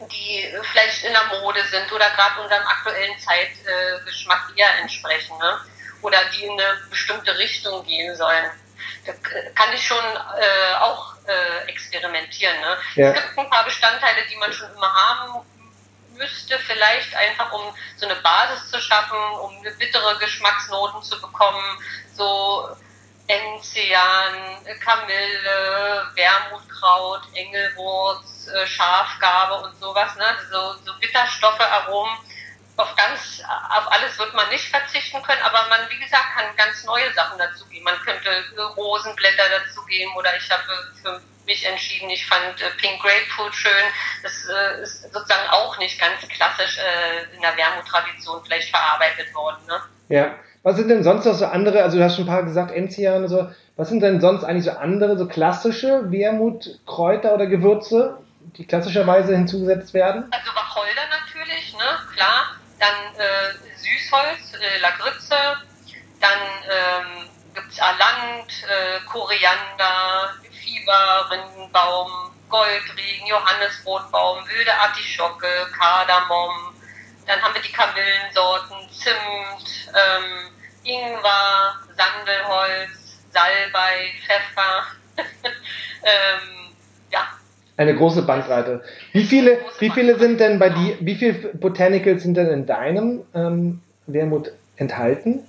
[0.00, 5.36] die vielleicht in der Mode sind oder gerade unserem aktuellen Zeitgeschmack äh, eher entsprechen.
[5.38, 5.60] Ne?
[6.02, 8.50] Oder die in eine bestimmte Richtung gehen sollen.
[9.06, 9.12] Da
[9.54, 12.60] kann ich schon äh, auch äh, experimentieren.
[12.60, 12.76] Ne?
[12.96, 13.10] Ja.
[13.12, 15.46] Es gibt ein paar Bestandteile, die man schon immer haben
[16.16, 21.78] müsste, vielleicht einfach um so eine Basis zu schaffen, um eine bittere Geschmacksnoten zu bekommen,
[22.14, 22.68] so
[23.28, 30.24] Enzian, Kamille, Wermutkraut, Engelwurz, äh, Schafgarbe und sowas, ne?
[30.50, 32.16] so, so Bitterstoffe, Aromen.
[32.76, 36.84] Auf ganz, auf alles wird man nicht verzichten können, aber man, wie gesagt, kann ganz
[36.84, 37.84] neue Sachen dazugeben.
[37.84, 38.44] Man könnte
[38.76, 40.62] Rosenblätter dazugeben oder ich habe
[41.02, 43.72] für mich entschieden, ich fand äh, Pink Grapefruit schön.
[44.22, 49.64] Das äh, ist sozusagen auch nicht ganz klassisch äh, in der Wermut-Tradition vielleicht verarbeitet worden.
[49.66, 49.80] Ne?
[50.08, 50.34] Ja.
[50.66, 53.22] Was sind denn sonst noch so andere, also du hast schon ein paar gesagt, Enzian
[53.22, 58.18] und so, was sind denn sonst eigentlich so andere, so klassische Wermutkräuter oder Gewürze,
[58.56, 60.24] die klassischerweise hinzugesetzt werden?
[60.32, 62.56] Also Wacholder natürlich, ne, klar.
[62.80, 65.36] Dann äh, Süßholz, äh, Lagritze,
[66.20, 72.10] dann ähm, gibt es Alant, äh, Koriander, Fieber, Rindenbaum,
[72.48, 75.46] Goldregen, Johannesbrotbaum, wilde Artischocke,
[75.78, 76.74] Kardamom.
[77.24, 80.55] Dann haben wir die Kamillensorten, Zimt, ähm,
[80.86, 84.86] Ingwer, Sandelholz, Salbei, Pfeffer.
[86.02, 86.72] ähm,
[87.10, 87.26] ja.
[87.76, 88.82] Eine große Bandbreite.
[89.12, 93.24] Wie viele, wie viele sind denn bei die, wie viele Botanicals sind denn in deinem
[93.34, 95.46] ähm, Wermut enthalten?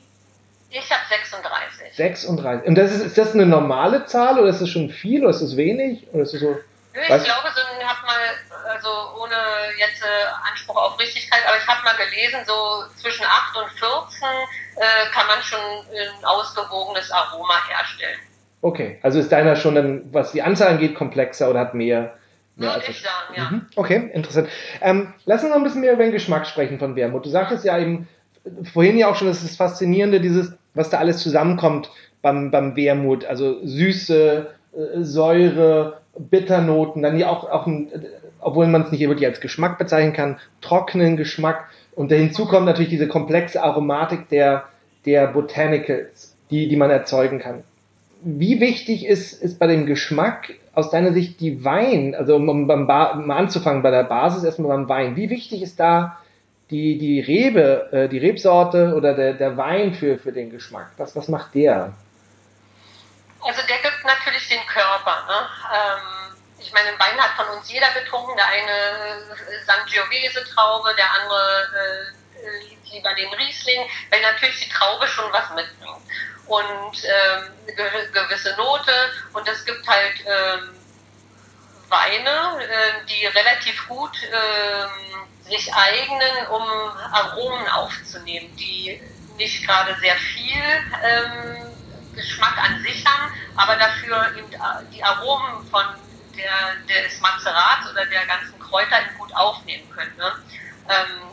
[0.70, 1.96] Ich habe 36.
[1.96, 2.68] 36.
[2.68, 5.42] Und das ist, ist das eine normale Zahl oder ist das schon viel oder ist
[5.42, 6.08] das wenig?
[6.12, 6.58] Oder ist das so,
[7.02, 8.90] ich glaube, so hat mal, also
[9.22, 9.36] ohne
[9.78, 14.28] jetzt äh, Anspruch auf Richtigkeit, aber ich habe mal gelesen, so zwischen 8 und 14
[14.76, 18.20] äh, kann man schon ein ausgewogenes Aroma herstellen.
[18.62, 22.16] Okay, also ist deiner schon dann, was die Anzahl angeht, komplexer oder hat mehr?
[22.56, 23.50] mehr Würde ich sagen, ja.
[23.52, 23.68] Mhm.
[23.76, 24.50] Okay, interessant.
[24.82, 27.26] Ähm, lass uns noch ein bisschen mehr über den Geschmack sprechen von Wermut.
[27.26, 28.08] Du sagtest ja eben
[28.74, 32.76] vorhin ja auch schon, das ist das Faszinierende, dieses, was da alles zusammenkommt beim, beim
[32.76, 33.26] Wermut.
[33.26, 37.92] Also Süße, äh, Säure, Bitternoten, dann ja auch, auch ein,
[38.40, 41.70] obwohl man es nicht wirklich als Geschmack bezeichnen kann, trockenen Geschmack.
[41.96, 44.66] Und hinzu kommt natürlich diese komplexe Aromatik der,
[45.06, 47.64] der Botanicals, die, die man erzeugen kann.
[48.22, 52.88] Wie wichtig ist, ist bei dem Geschmack aus deiner Sicht die Wein, also um, beim
[52.88, 56.18] ba mal anzufangen bei der Basis erstmal beim Wein, wie wichtig ist da
[56.70, 60.92] die, die Rebe, äh, die Rebsorte oder der, der Wein für, für den Geschmack?
[60.98, 61.94] Was, was macht der?
[63.42, 65.26] Also der natürlich den Körper.
[65.28, 65.50] Ne?
[65.74, 68.36] Ähm, ich meine, Wein hat von uns jeder getrunken.
[68.36, 75.32] Der eine äh, Sangiovese-Traube, der andere äh, lieber den Riesling, weil natürlich die Traube schon
[75.32, 76.02] was mitbringt.
[76.48, 78.92] Und ähm, eine gewisse Note.
[79.34, 80.76] Und es gibt halt ähm,
[81.90, 86.64] Weine, äh, die relativ gut ähm, sich eignen, um
[87.12, 89.02] Aromen aufzunehmen, die
[89.38, 90.64] nicht gerade sehr viel
[91.04, 91.77] ähm,
[92.18, 94.58] Geschmack an sich haben, aber dafür eben äh,
[94.92, 95.86] die Aromen von
[96.38, 100.16] der, des Mazerats oder der ganzen Kräuter gut aufnehmen können.
[100.18, 100.32] Ne?
[100.90, 101.28] Ähm,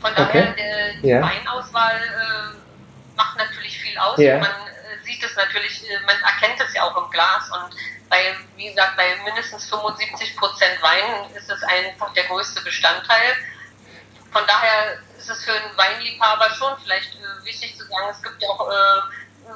[0.00, 1.22] von daher, der, die ja.
[1.22, 4.18] Weinauswahl äh, macht natürlich viel aus.
[4.18, 4.38] Ja.
[4.38, 7.74] Man äh, sieht es natürlich, äh, man erkennt es ja auch im Glas und
[8.08, 13.36] bei, wie gesagt, bei mindestens 75 Prozent Wein ist es einfach der größte Bestandteil.
[14.30, 18.42] Von daher ist es für einen Weinliebhaber schon vielleicht äh, wichtig zu sagen, es gibt
[18.42, 18.70] ja auch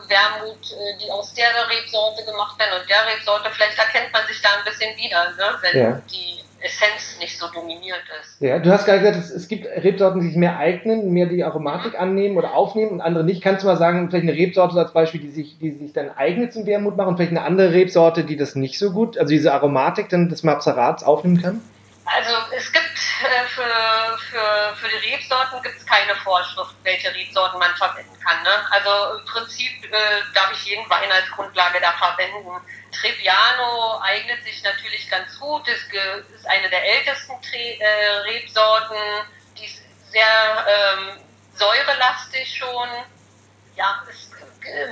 [0.09, 3.51] Wermut, äh, die aus der Rebsorte gemacht werden und der Rebsorte.
[3.51, 5.59] Vielleicht erkennt man sich da ein bisschen wieder, ne?
[5.63, 6.03] wenn ja.
[6.11, 8.41] die Essenz nicht so dominiert ist.
[8.41, 11.43] Ja, du hast gerade gesagt, es, es, gibt Rebsorten, die sich mehr eignen, mehr die
[11.43, 13.43] Aromatik annehmen oder aufnehmen und andere nicht.
[13.43, 16.53] Kannst du mal sagen, vielleicht eine Rebsorte als Beispiel, die sich, die sich dann eignet
[16.53, 19.55] zum Wermut machen und vielleicht eine andere Rebsorte, die das nicht so gut, also diese
[19.55, 21.63] Aromatik dann des Mapsarats aufnehmen kann?
[22.13, 27.61] Also es gibt äh, für, für, für die Rebsorten gibt es keine Vorschrift, welche Rebsorten
[27.61, 28.43] man verwenden kann.
[28.43, 28.51] Ne?
[28.71, 32.51] Also im Prinzip äh, darf ich jeden Wein als Grundlage da verwenden.
[32.91, 35.87] Trebbiano eignet sich natürlich ganz gut, ist,
[36.35, 38.97] ist eine der ältesten Tre äh, Rebsorten,
[39.57, 41.21] die ist sehr ähm,
[41.55, 42.89] säurelastig schon.
[43.77, 44.30] Ja, ist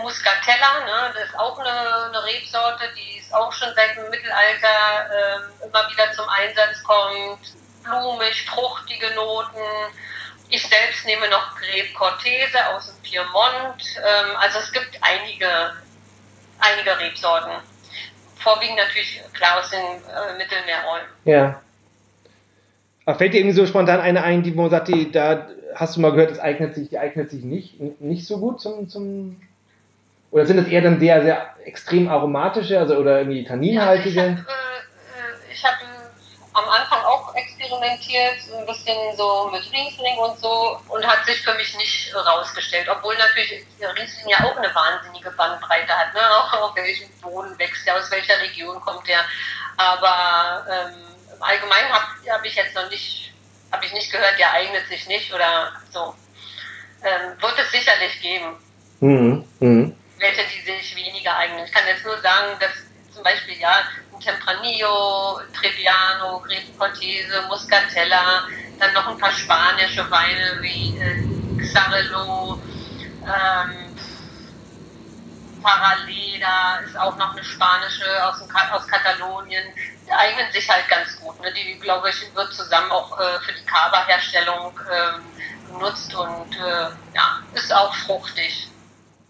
[0.00, 5.08] Muscatella, ne, das ist auch eine, eine, Rebsorte, die ist auch schon seit dem Mittelalter
[5.12, 7.54] ähm, immer wieder zum Einsatz kommt.
[7.84, 9.60] Blumig, fruchtige Noten.
[10.50, 13.82] Ich selbst nehme noch Grebe Cortese aus dem Piemont.
[13.96, 15.72] Ähm, also es gibt einige
[16.60, 17.52] einige Rebsorten.
[18.36, 21.08] Vorwiegend natürlich klar aus den äh, Mittelmeerräumen.
[21.24, 21.60] Ja.
[23.04, 26.00] Aber fällt dir irgendwie so spontan eine ein, die man sagt, die, da hast du
[26.00, 29.40] mal gehört, das eignet sich, die eignet sich nicht, nicht so gut zum, zum
[30.30, 34.20] oder sind es eher dann sehr, sehr extrem aromatische, also oder irgendwie tanninhaltige?
[34.20, 34.44] Ja,
[35.50, 35.98] ich habe äh, hab
[36.52, 41.54] am Anfang auch experimentiert, ein bisschen so mit Riesling und so und hat sich für
[41.54, 46.20] mich nicht rausgestellt, obwohl natürlich Riesling ja auch eine wahnsinnige Bandbreite hat, ne?
[46.20, 49.20] auch auf welchem Boden wächst der, aus welcher Region kommt der.
[49.76, 50.94] Aber ähm,
[51.40, 53.32] allgemein habe hab ich jetzt noch nicht,
[53.72, 56.14] habe ich nicht gehört, der eignet sich nicht oder so.
[57.04, 58.56] Ähm, wird es sicherlich geben.
[59.00, 59.44] Mhm.
[59.60, 61.64] Mhm welche die sich weniger eignen.
[61.64, 62.72] Ich kann jetzt nur sagen, dass
[63.14, 68.44] zum Beispiel ja ein Tempranillo, Trebbiano, Grevencortese, Muscatella,
[68.78, 72.60] dann noch ein paar spanische Weine wie äh, Xarello,
[73.22, 73.88] ähm,
[75.62, 79.64] Paraleda ist auch noch eine spanische aus, dem, aus Katalonien.
[80.06, 81.38] Die eignen sich halt ganz gut.
[81.40, 81.52] Ne?
[81.52, 85.22] Die, glaube ich, wird zusammen auch äh, für die Kava-Herstellung ähm,
[85.72, 88.68] genutzt und äh, ja, ist auch fruchtig.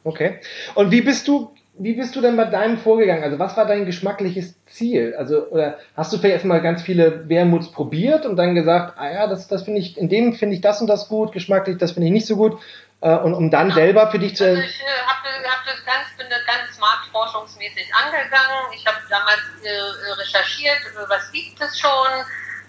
[0.04, 0.40] Okay.
[0.74, 3.22] Und wie bist du, wie bist du denn bei deinem vorgegangen?
[3.22, 5.14] Also was war dein geschmackliches Ziel?
[5.16, 9.26] Also, oder hast du vielleicht erstmal ganz viele Wermuts probiert und dann gesagt, ah ja,
[9.26, 12.06] das, das finde ich, in dem finde ich das und das gut, geschmacklich, das finde
[12.08, 12.58] ich nicht so gut.
[13.00, 13.74] Äh, und um dann ja.
[13.74, 14.44] selber für dich zu.
[14.44, 18.72] Also ich äh, habe hab das ganz, bin das ganz marktforschungsmäßig angegangen.
[18.74, 22.10] Ich habe damals äh, recherchiert, äh, was gibt es schon.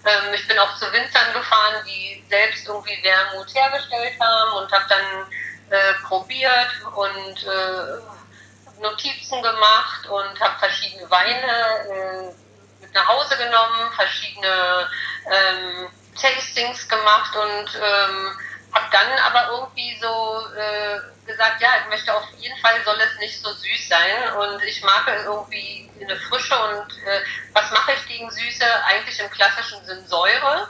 [0.06, 4.86] Ähm, ich bin auch zu Winzern gefahren, die selbst irgendwie Wermut hergestellt haben und habe
[4.88, 5.26] dann
[5.70, 11.52] äh, probiert und äh, Notizen gemacht und habe verschiedene Weine
[11.90, 12.34] äh,
[12.82, 14.90] mit nach Hause genommen, verschiedene
[15.26, 18.40] ähm, Tastings gemacht und ähm,
[18.74, 23.20] habe dann aber irgendwie so äh, gesagt, ja, ich möchte auf jeden Fall soll es
[23.20, 27.22] nicht so süß sein und ich mag irgendwie eine Frische und äh,
[27.54, 28.66] was mache ich gegen Süße?
[28.86, 30.68] Eigentlich im klassischen Sinn Säure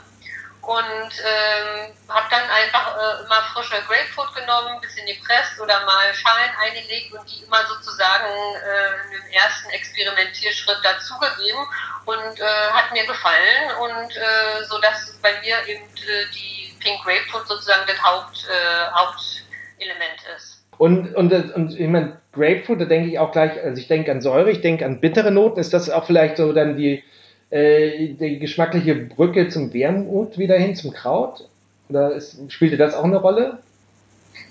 [0.62, 6.12] und ähm, habe dann einfach äh, immer frische Grapefruit genommen, ein bisschen gepresst oder mal
[6.12, 11.64] Schalen eingelegt und die immer sozusagen äh, im ersten Experimentierschritt dazugegeben
[12.04, 17.02] und äh, hat mir gefallen und äh, so dass bei mir eben äh, die Pink
[17.04, 20.60] Grapefruit sozusagen das Haupt, äh, Hauptelement ist.
[20.78, 24.22] Und, und, und ich meine, Grapefruit, da denke ich auch gleich, also ich denke an
[24.22, 25.60] Säure, ich denke an bittere Noten.
[25.60, 27.04] Ist das auch vielleicht so dann die,
[27.50, 31.48] äh, die geschmackliche Brücke zum Wermut wieder hin, zum Kraut?
[31.88, 33.58] Oder ist, spielte das auch eine Rolle?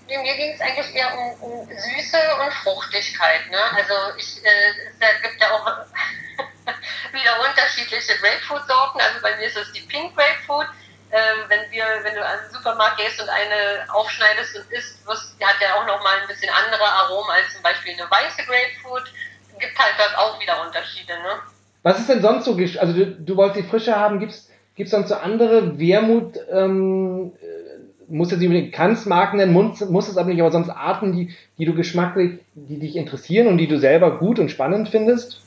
[0.08, 3.50] Mir ging es eigentlich eher um, um, Süße und Fruchtigkeit.
[3.52, 3.60] Ne?
[3.76, 5.66] Also ich, äh, es gibt ja auch
[7.14, 9.00] wieder unterschiedliche Grapefruit-Sorten.
[9.00, 10.68] Also bei mir ist es die Pink Grapefruit.
[11.12, 15.36] Ähm, wenn wir, wenn du an den Supermarkt gehst und eine aufschneidest und isst, wirst,
[15.40, 18.44] die hat ja auch noch mal ein bisschen andere Aromen als zum Beispiel eine weiße
[18.46, 19.12] Grapefruit.
[19.58, 21.14] Gibt halt dort auch wieder Unterschiede.
[21.14, 21.42] Ne?
[21.84, 25.10] Was ist denn sonst so, also du, du wolltest die Frische haben, gibt's gibt's sonst
[25.10, 30.30] so andere Wermut, ähm, äh, muss jetzt nicht unbedingt Kanzmarken nennen, muss, muss es aber
[30.30, 34.18] nicht, aber sonst Arten, die, die du geschmacklich, die dich interessieren und die du selber
[34.18, 35.42] gut und spannend findest?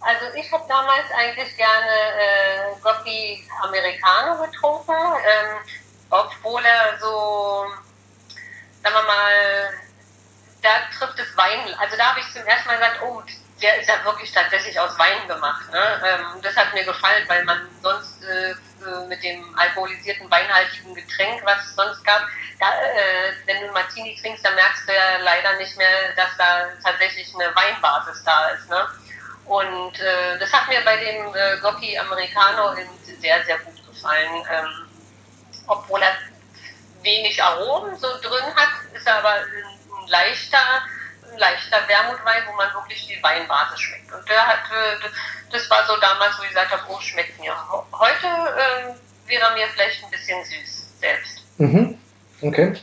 [0.00, 5.58] Also ich habe damals eigentlich gerne äh, Gocchi Americano getrunken, ähm,
[6.08, 7.66] obwohl er so,
[8.82, 9.70] sagen wir mal,
[10.62, 11.74] da trifft es Wein.
[11.78, 13.20] Also da habe ich zum ersten Mal gesagt, oh,
[13.60, 15.70] der ist ja wirklich tatsächlich aus Wein gemacht.
[15.72, 16.02] Ne?
[16.06, 18.54] Ähm, das hat mir gefallen, weil man sonst äh,
[19.08, 22.22] mit dem alkoholisierten weinhaltigen Getränk, was es sonst gab,
[22.60, 26.68] da, äh, wenn du Martini trinkst, dann merkst du ja leider nicht mehr, dass da
[26.82, 28.68] tatsächlich eine Weinbasis da ist.
[28.68, 28.86] Ne?
[29.46, 32.74] Und äh, das hat mir bei dem äh, Gocchi Americano
[33.20, 34.44] sehr, sehr gut gefallen.
[34.50, 34.88] Ähm,
[35.66, 36.16] obwohl er
[37.02, 40.82] wenig Aromen so drin hat, ist er aber ein leichter
[41.38, 44.12] leichter Wermutwein, wo man wirklich die Weinbasis schmeckt.
[44.12, 45.08] Und der hat, äh,
[45.52, 47.52] das war so damals, wo ich gesagt habe, oh, schmeckt mir.
[47.92, 51.44] Heute äh, wäre mir vielleicht ein bisschen süß selbst.
[51.58, 51.98] Mhm.
[52.40, 52.74] Okay.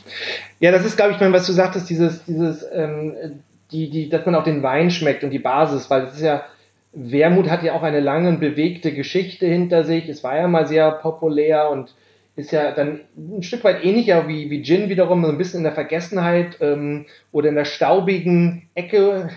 [0.60, 4.34] Ja, das ist, glaube ich, was du sagtest, dieses, dieses, ähm, die, die, dass man
[4.34, 6.44] auch den Wein schmeckt und die Basis, weil es ist ja,
[6.92, 10.08] Wermut hat ja auch eine lange und bewegte Geschichte hinter sich.
[10.08, 11.94] Es war ja mal sehr populär und
[12.36, 15.64] ist ja dann ein Stück weit ähnlicher wie, wie Gin wiederum, so ein bisschen in
[15.64, 19.30] der Vergessenheit ähm, oder in der staubigen Ecke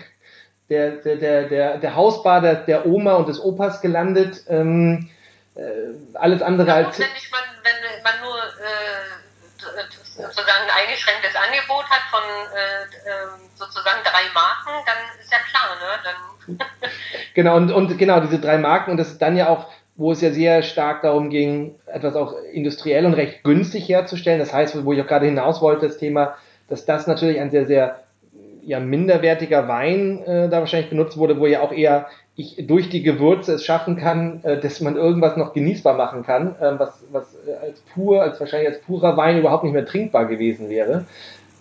[0.68, 4.44] der, der, der, der, der Hausbar der, der Oma und des Opas gelandet.
[4.48, 5.10] Ähm,
[5.56, 5.60] äh,
[6.14, 6.98] alles andere ja, als.
[6.98, 9.20] Wenn, ich man, wenn man nur äh,
[10.04, 12.22] sozusagen ein eingeschränktes Angebot hat von
[12.54, 16.00] äh, ähm, sozusagen drei Marken, dann ist ja klar, ne?
[16.04, 16.58] Dann
[17.34, 19.66] genau, und, und genau, diese drei Marken, und das ist dann ja auch
[19.96, 24.38] wo es ja sehr stark darum ging, etwas auch industriell und recht günstig herzustellen.
[24.38, 26.36] Das heißt, wo ich auch gerade hinaus wollte, das Thema,
[26.68, 28.00] dass das natürlich ein sehr, sehr
[28.62, 33.02] ja minderwertiger Wein äh, da wahrscheinlich benutzt wurde, wo ja auch eher ich durch die
[33.02, 37.34] Gewürze es schaffen kann, äh, dass man irgendwas noch genießbar machen kann, äh, was, was
[37.46, 41.04] äh, als pur, als wahrscheinlich als purer Wein überhaupt nicht mehr trinkbar gewesen wäre.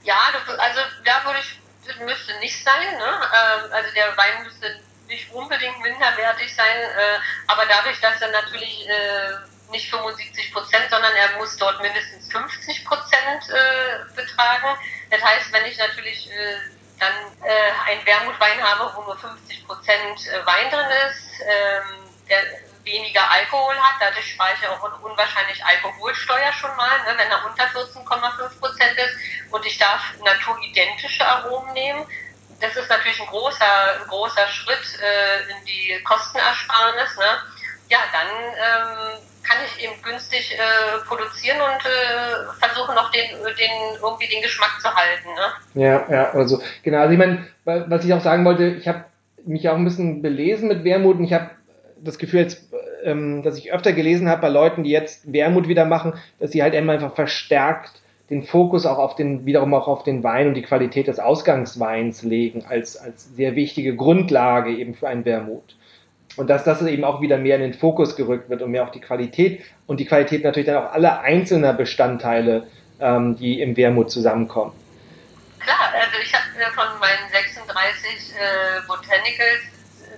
[0.03, 0.15] Ja,
[0.57, 3.05] also da würde ich, das müsste nicht sein, ne?
[3.05, 4.67] Ähm, also der Wein müsste
[5.09, 11.13] nicht unbedingt minderwertig sein, äh, aber dadurch, dass er natürlich äh, nicht 75 Prozent, sondern
[11.13, 14.79] er muss dort mindestens 50 Prozent äh, betragen.
[15.09, 16.29] Das heißt, wenn ich natürlich
[16.99, 22.43] dann äh, einen Wermutwein habe, wo nur 50 Prozent äh, Wein drin ist, ähm, der
[22.83, 27.63] weniger Alkohol hat, dadurch spare ich auch unwahrscheinlich Alkoholsteuer schon mal, ne, wenn er unter
[27.65, 29.15] 14,5 Prozent ist
[29.51, 32.05] und ich darf naturidentische Aromen nehmen.
[32.59, 37.17] Das ist natürlich ein großer, großer Schritt äh, in die Kostenersparnis.
[37.17, 37.31] Ne?
[37.89, 43.99] Ja, dann ähm, kann ich eben günstig äh, produzieren und äh, versuche noch den, den,
[44.01, 45.29] irgendwie den Geschmack zu halten.
[45.33, 45.83] Ne?
[45.83, 46.99] Ja, ja, also genau.
[46.99, 49.05] Also ich meine, was ich auch sagen wollte, ich habe
[49.45, 51.49] mich auch ein bisschen belesen mit Wermut und ich habe
[52.01, 52.71] das Gefühl, jetzt,
[53.03, 56.61] ähm, dass ich öfter gelesen habe bei Leuten, die jetzt Wermut wieder machen, dass sie
[56.63, 60.61] halt einfach verstärkt den Fokus auch auf den, wiederum auch auf den Wein und die
[60.61, 65.75] Qualität des Ausgangsweins legen, als, als sehr wichtige Grundlage eben für einen Wermut.
[66.37, 68.91] Und dass das eben auch wieder mehr in den Fokus gerückt wird und mehr auf
[68.91, 72.67] die Qualität und die Qualität natürlich dann auch aller einzelner Bestandteile,
[72.99, 74.73] ähm, die im Wermut zusammenkommen.
[75.59, 79.63] Klar, also ich habe von meinen 36 äh, Botanicals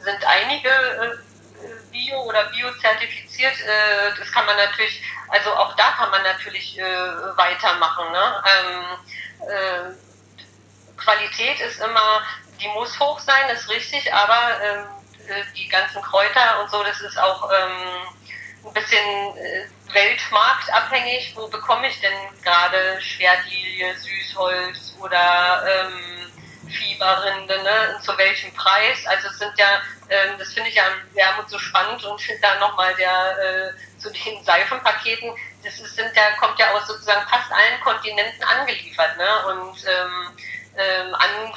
[0.03, 1.30] sind einige äh,
[1.91, 3.59] bio- oder biozertifiziert.
[3.61, 6.83] Äh, das kann man natürlich, also auch da kann man natürlich äh,
[7.37, 8.11] weitermachen.
[8.11, 8.43] Ne?
[8.45, 8.85] Ähm,
[9.47, 12.21] äh, Qualität ist immer,
[12.59, 14.85] die muss hoch sein, ist richtig, aber ähm,
[15.27, 18.07] äh, die ganzen Kräuter und so, das ist auch ähm,
[18.65, 21.33] ein bisschen äh, weltmarktabhängig.
[21.35, 22.13] Wo bekomme ich denn
[22.43, 26.10] gerade Schwertlilie, Süßholz oder ähm,
[26.71, 27.99] Fieberrinde, ne?
[28.01, 29.05] Zu welchem Preis?
[29.05, 32.93] Also es sind ja, ähm, das finde ich ja Wermut so spannend und dann nochmal
[32.95, 35.31] der äh, zu den Seifenpaketen,
[35.63, 39.45] das ist, sind ja, kommt ja aus sozusagen fast allen Kontinenten angeliefert, ne?
[39.47, 40.37] Und ähm,
[40.77, 41.53] ähm, an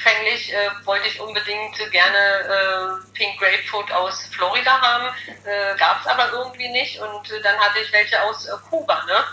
[0.00, 6.06] anfänglich äh, wollte ich unbedingt gerne äh, Pink Grapefruit aus Florida haben, äh, gab es
[6.06, 9.04] aber irgendwie nicht und äh, dann hatte ich welche aus äh, Kuba.
[9.06, 9.24] Ne?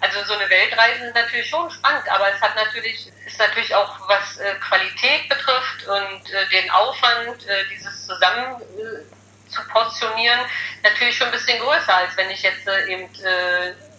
[0.00, 4.08] Also so eine Weltreise ist natürlich schon spannend, aber es hat natürlich ist natürlich auch
[4.08, 8.62] was äh, Qualität betrifft und äh, den Aufwand, äh, dieses zusammen
[9.48, 10.40] zu portionieren,
[10.82, 13.08] natürlich schon ein bisschen größer, als wenn ich jetzt eben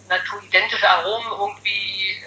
[0.08, 2.24] naturidentische Aromen irgendwie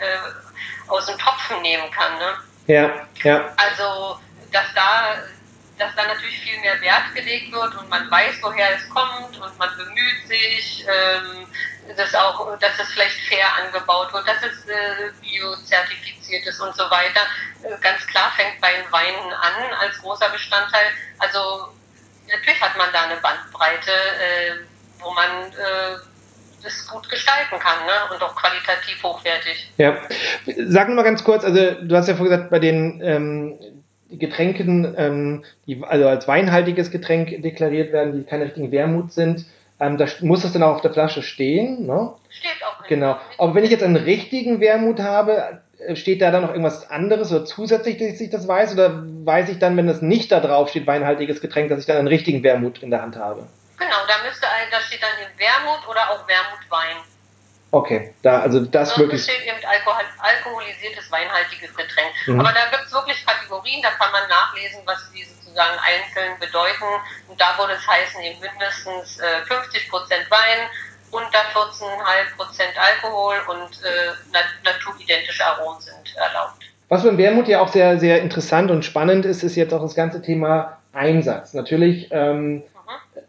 [0.87, 2.19] aus dem Topfen nehmen kann.
[2.19, 2.37] Ne?
[2.67, 3.51] Ja, ja.
[3.57, 4.19] Also,
[4.51, 5.17] dass da,
[5.77, 9.59] dass da natürlich viel mehr Wert gelegt wird und man weiß, woher es kommt und
[9.59, 11.47] man bemüht sich, ähm,
[11.95, 16.83] dass auch, dass es vielleicht fair angebaut wird, dass es äh, biozertifiziert ist und so
[16.83, 17.21] weiter.
[17.63, 20.87] Äh, ganz klar fängt bei den Weinen an als großer Bestandteil.
[21.19, 21.69] Also
[22.27, 24.55] natürlich hat man da eine Bandbreite, äh,
[24.99, 25.97] wo man äh,
[26.63, 28.13] das gut gestalten kann ne?
[28.13, 29.71] und auch qualitativ hochwertig.
[29.77, 29.97] Ja,
[30.67, 33.74] sag nur mal ganz kurz, also du hast ja vorhin gesagt, bei den ähm,
[34.09, 39.45] Getränken, ähm, die also als weinhaltiges Getränk deklariert werden, die keine richtigen Wermut sind,
[39.79, 42.13] ähm, da muss das dann auch auf der Flasche stehen, ne?
[42.29, 42.87] Steht auch.
[42.87, 43.17] Genau.
[43.37, 47.31] Aber wenn ich jetzt einen richtigen Wermut habe, äh, steht da dann noch irgendwas anderes
[47.31, 48.73] oder zusätzlich, dass ich das weiß?
[48.73, 51.97] Oder weiß ich dann, wenn das nicht da drauf steht, weinhaltiges Getränk, dass ich dann
[51.97, 53.47] einen richtigen Wermut in der Hand habe?
[53.77, 57.03] Genau, da müsste da steht dann Wermut oder auch Wermutwein.
[57.75, 59.23] Okay, da, also das Sonst wirklich.
[59.23, 62.07] steht eben Alkohol, alkoholisiertes weinhaltiges Getränk.
[62.25, 62.39] Mhm.
[62.39, 66.87] Aber da gibt es wirklich Kategorien, da kann man nachlesen, was die sozusagen einzeln bedeuten.
[67.27, 69.91] Und da würde es heißen, eben mindestens äh, 50%
[70.31, 70.69] Wein,
[71.11, 76.63] unter 14,5% Alkohol und äh, nat naturidentische Aromen sind erlaubt.
[76.87, 79.95] Was beim Wermut ja auch sehr, sehr interessant und spannend ist, ist jetzt auch das
[79.95, 81.53] ganze Thema Einsatz.
[81.53, 82.63] Natürlich ähm,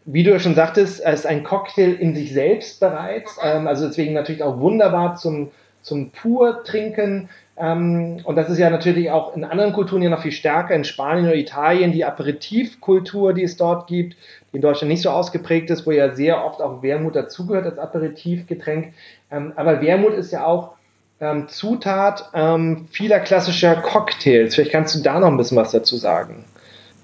[0.07, 3.37] wie du ja schon sagtest, es ist ein Cocktail in sich selbst bereits.
[3.43, 5.51] Ähm, also deswegen natürlich auch wunderbar zum,
[5.81, 7.29] zum pur trinken.
[7.57, 10.73] Ähm, und das ist ja natürlich auch in anderen Kulturen ja noch viel stärker.
[10.73, 14.15] In Spanien oder Italien die Aperitivkultur, die es dort gibt,
[14.51, 17.77] die in Deutschland nicht so ausgeprägt ist, wo ja sehr oft auch Wermut dazugehört als
[17.77, 18.93] Aperitivgetränk.
[19.29, 20.75] Ähm, aber Wermut ist ja auch
[21.19, 24.55] ähm, Zutat ähm, vieler klassischer Cocktails.
[24.55, 26.45] Vielleicht kannst du da noch ein bisschen was dazu sagen.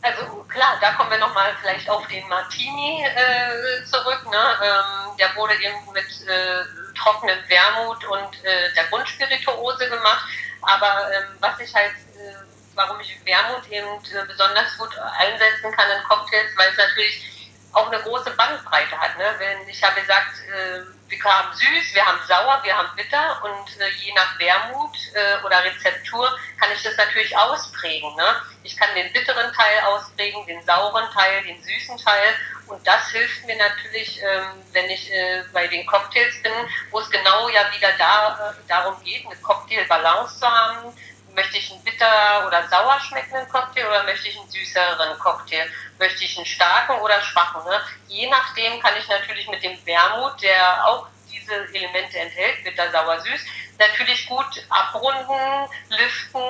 [0.01, 4.23] Also klar, da kommen wir nochmal vielleicht auf den Martini äh, zurück.
[4.29, 4.59] Ne?
[4.63, 6.63] Ähm, der wurde eben mit äh,
[6.97, 10.25] trockenem Wermut und äh, der Grundspirituose gemacht.
[10.61, 12.35] Aber ähm, was ich halt, äh,
[12.75, 17.91] warum ich Wermut eben äh, besonders gut einsetzen kann in Cocktails, weil es natürlich auch
[17.91, 19.17] eine große Bandbreite hat.
[19.17, 19.33] Ne?
[19.39, 20.81] Wenn ich habe gesagt, äh,
[21.21, 25.45] wir haben süß, wir haben sauer, wir haben bitter und äh, je nach Wermut äh,
[25.45, 26.27] oder Rezeptur
[26.59, 28.15] kann ich das natürlich ausprägen.
[28.15, 28.35] Ne?
[28.63, 32.35] Ich kann den bitteren Teil ausprägen, den sauren Teil, den süßen Teil
[32.67, 36.53] und das hilft mir natürlich, ähm, wenn ich äh, bei den Cocktails bin,
[36.91, 40.93] wo es genau ja wieder da, äh, darum geht, eine Cocktailbalance zu haben
[41.35, 45.65] möchte ich einen bitter oder sauer schmeckenden Cocktail oder möchte ich einen süßeren Cocktail?
[45.99, 47.63] Möchte ich einen starken oder schwachen?
[47.65, 47.79] Ne?
[48.07, 53.19] Je nachdem kann ich natürlich mit dem Wermut, der auch diese Elemente enthält, bitter, sauer,
[53.19, 53.45] süß,
[53.79, 56.41] natürlich gut abrunden, lüften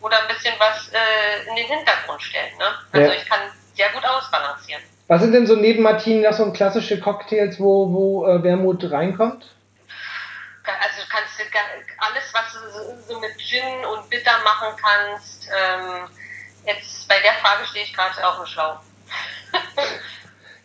[0.00, 2.56] oder ein bisschen was äh, in den Hintergrund stellen.
[2.58, 2.64] Ne?
[2.92, 3.18] Also ja.
[3.18, 3.40] ich kann
[3.74, 4.82] sehr gut ausbalancieren.
[5.08, 9.44] Was sind denn so neben Martini noch so klassische Cocktails, wo, wo äh, Wermut reinkommt?
[10.64, 11.40] Also du kannst
[11.98, 15.48] alles, was du so mit Gin und Bitter machen kannst.
[15.48, 16.08] Ähm,
[16.66, 18.80] jetzt bei der Frage stehe ich gerade auf dem Schlauch.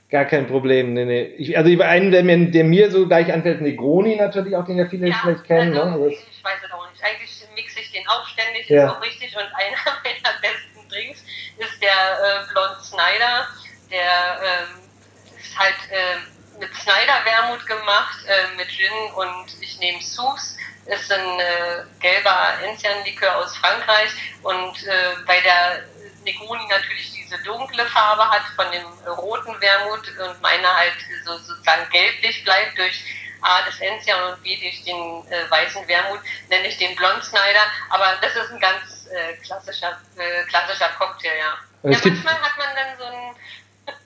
[0.10, 0.94] Gar kein Problem.
[0.94, 1.24] Nee, nee.
[1.38, 4.86] Ich, also einen, der mir, der mir so gleich anfällt, Negroni natürlich, auch den ja
[4.88, 5.76] viele ja, vielleicht kennen.
[5.76, 6.12] Also, ne?
[6.12, 7.04] Ich weiß es auch nicht.
[7.04, 8.86] Eigentlich mixe ich den auch ständig, ja.
[8.86, 9.36] ist auch richtig.
[9.36, 11.24] Und einer meiner besten Drinks
[11.58, 13.48] ist der äh, Blond Snyder.
[13.90, 20.58] Der ähm, ist halt äh, mit Snyder-Wermut gemacht, äh, mit Gin und ich nehme Sous
[20.86, 24.12] ist ein äh, gelber Enzian-Likör aus Frankreich
[24.44, 25.84] und äh, bei der
[26.24, 30.94] Negroni natürlich diese dunkle Farbe hat von dem roten Wermut und meine halt
[31.24, 33.04] so sozusagen gelblich bleibt durch
[33.42, 37.66] A das Enzian und B durch den äh, weißen Wermut, nenne ich den Blond Snyder,
[37.90, 41.58] aber das ist ein ganz äh, klassischer, äh, klassischer Cocktail, ja.
[41.84, 43.36] ja manchmal hat man dann so ein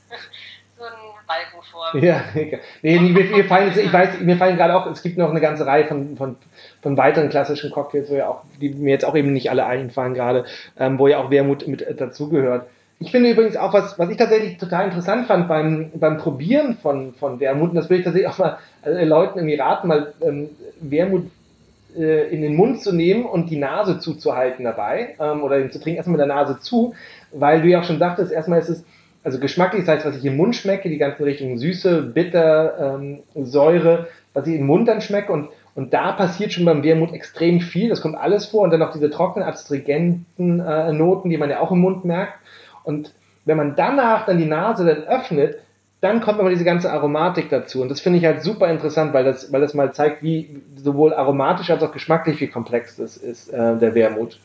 [0.79, 0.95] so einen
[1.27, 1.93] Balken vor.
[2.01, 2.23] Ja,
[2.81, 5.85] nee, mir, fallen, ich weiß, mir fallen gerade auch, es gibt noch eine ganze Reihe
[5.85, 6.37] von, von,
[6.81, 10.13] von weiteren klassischen Cocktails, wo ja auch, die mir jetzt auch eben nicht alle einfallen
[10.13, 10.45] gerade,
[10.77, 12.67] ähm, wo ja auch Wermut mit dazugehört.
[13.01, 17.13] Ich finde übrigens auch, was, was ich tatsächlich total interessant fand beim, beim Probieren von,
[17.13, 20.49] von Wermut, und das will ich tatsächlich auch mal äh, Leuten irgendwie raten, mal ähm,
[20.81, 21.29] Wermut
[21.97, 25.79] äh, in den Mund zu nehmen und die Nase zuzuhalten dabei, ähm, oder den zu
[25.79, 26.93] trinken erstmal mit der Nase zu,
[27.31, 28.83] weil du ja auch schon sagtest, erstmal ist es,
[29.23, 33.19] also geschmacklich, das heißt, was ich im Mund schmecke, die ganzen Richtungen Süße, Bitter, ähm,
[33.35, 35.49] Säure, was ich im Mund dann schmecke und
[35.79, 37.87] und da passiert schon beim Wermut extrem viel.
[37.87, 38.63] Das kommt alles vor.
[38.63, 42.33] Und dann noch diese trockenen, astringenten äh, Noten, die man ja auch im Mund merkt.
[42.83, 43.13] Und
[43.45, 45.59] wenn man danach dann die Nase dann öffnet,
[46.01, 47.81] dann kommt aber diese ganze Aromatik dazu.
[47.81, 51.13] Und das finde ich halt super interessant, weil das, weil das mal zeigt, wie sowohl
[51.13, 54.39] aromatisch als auch geschmacklich, wie komplex das ist, äh, der Wermut.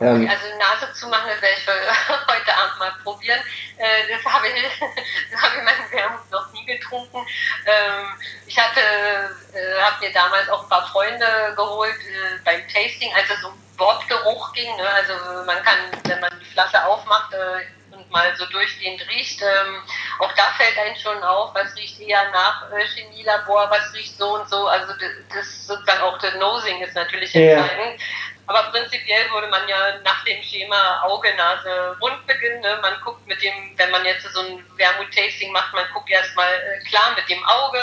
[0.00, 1.66] Ähm, also Nase zu machen, das werde ich
[2.28, 3.40] heute Abend mal probieren.
[3.78, 4.54] Äh, das habe ich,
[5.32, 7.26] das habe ich meinen Wermut noch nie getrunken.
[7.66, 8.06] Ähm,
[8.46, 11.26] ich hatte, äh, habe mir damals auch ein paar Freunde
[11.56, 14.76] geholt äh, beim Tasting, als es um Wortgeruch ging.
[14.76, 14.88] Ne?
[14.88, 15.12] Also
[15.44, 19.82] man kann, wenn man die Flasche aufmacht äh, und mal so durchgehend riecht, ähm,
[20.20, 24.34] auch da fällt einem schon auf, was riecht eher nach äh, Chemielabor, was riecht so
[24.34, 24.66] und so.
[24.66, 28.00] Also das, das sozusagen auch das Nosing ist natürlich entscheidend.
[28.00, 28.06] Ja.
[28.48, 32.60] Aber prinzipiell würde man ja nach dem Schema Auge, Nase, Mund beginnen.
[32.62, 32.78] Ne?
[32.80, 36.88] Man guckt mit dem, wenn man jetzt so ein Wermut-Tasting macht, man guckt erstmal äh,
[36.88, 37.78] klar mit dem Auge,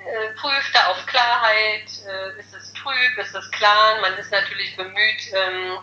[0.00, 4.00] äh, prüft da auf Klarheit, äh, ist es trüb, ist es klar.
[4.00, 5.78] Man ist natürlich bemüht, ähm,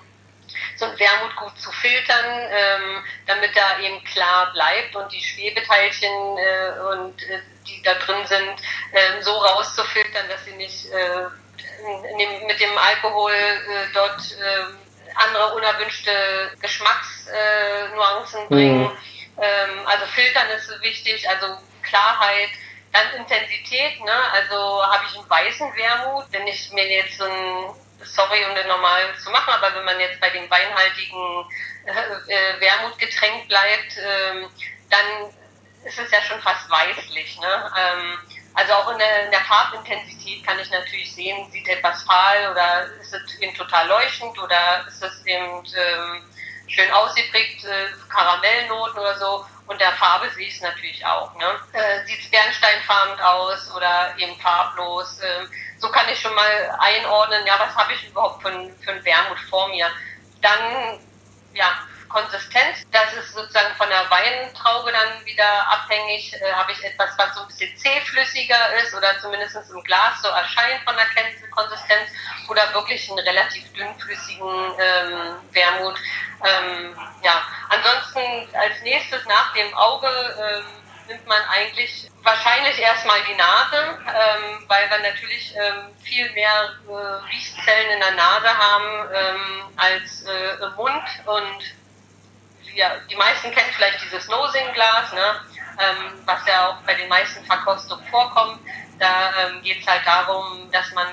[0.76, 6.38] so ein Wermut gut zu filtern, ähm, damit er eben klar bleibt und die Schwebeteilchen
[6.38, 11.28] äh, und äh, die da drin sind, äh, so rauszufiltern, dass sie nicht äh,
[12.18, 14.66] dem, mit dem Alkohol äh, dort äh,
[15.16, 18.84] andere unerwünschte Geschmacksnuancen bringen.
[18.84, 18.97] Mhm.
[19.41, 22.49] Ähm, also filtern ist wichtig, also Klarheit,
[22.91, 24.32] dann Intensität, ne?
[24.34, 28.68] also habe ich einen weißen Wermut, wenn ich mir jetzt so ein, sorry um den
[28.68, 31.45] normal zu machen, aber wenn man jetzt bei dem weinhaltigen
[31.86, 34.49] äh, äh, Wermutgetränk bleibt, ähm,
[34.89, 35.34] dann
[35.86, 37.39] ist es ja schon fast weißlich.
[37.39, 37.72] Ne?
[37.78, 38.20] Ähm,
[38.56, 42.86] also auch in der, in der, Farbintensität kann ich natürlich sehen, sieht etwas fahl oder
[43.01, 46.24] ist es eben total leuchtend oder ist es eben ähm,
[46.68, 49.45] schön ausgeprägt, äh, Karamellnoten oder so.
[49.66, 51.34] Und der Farbe sehe ich es natürlich auch.
[51.36, 51.45] Ne?
[51.72, 55.20] Äh, sieht es bernsteinfarben aus oder eben farblos?
[55.20, 55.45] Äh,
[55.80, 58.51] so kann ich schon mal einordnen, ja, was habe ich überhaupt für,
[58.82, 59.89] für ein Wermut vor mir.
[60.41, 60.99] Dann,
[61.54, 61.72] ja,
[62.14, 62.86] Konsistenz.
[62.91, 66.34] Das ist sozusagen von der Weintraube dann wieder abhängig.
[66.39, 70.30] Äh, Habe ich etwas, was so ein bisschen zähflüssiger ist oder zumindest im Glas so
[70.30, 71.07] erscheint von der
[71.49, 72.11] Konsistenz
[72.47, 75.97] oder wirklich einen relativ dünnflüssigen ähm, Wermut.
[76.45, 83.36] Ähm, ja, ansonsten als nächstes nach dem Auge ähm, nimmt man eigentlich wahrscheinlich erstmal die
[83.36, 86.93] Nase, ähm, weil wir natürlich ähm, viel mehr äh,
[87.32, 91.83] Riechzellen in der Nase haben ähm, als äh, im Mund und
[92.76, 95.42] ja, die meisten kennen vielleicht dieses Nosing-Glas, ne?
[95.80, 98.60] ähm, was ja auch bei den meisten Verkostungen vorkommt.
[99.00, 101.08] Da ähm, geht es halt darum, dass man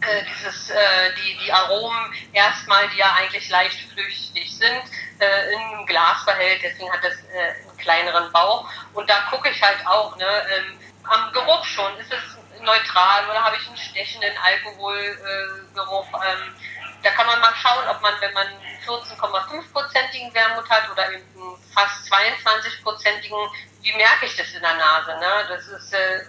[0.00, 4.82] äh, dieses, äh, die, die Aromen erstmal, die ja eigentlich leicht flüchtig sind,
[5.18, 6.62] äh, in ein Glas behält.
[6.62, 8.68] Deswegen hat das äh, einen kleineren Bauch.
[8.94, 11.96] Und da gucke ich halt auch ne, ähm, am Geruch schon.
[11.98, 16.06] Ist es neutral oder habe ich einen stechenden Alkoholgeruch?
[16.14, 16.54] Ähm,
[17.02, 18.46] da kann man mal schauen, ob man, wenn man
[18.86, 23.38] 14,5-prozentigen Wermut hat oder eben fast 22-prozentigen,
[23.82, 25.18] wie merke ich das in der Nase?
[25.18, 25.46] Ne?
[25.48, 26.20] Das ist, äh,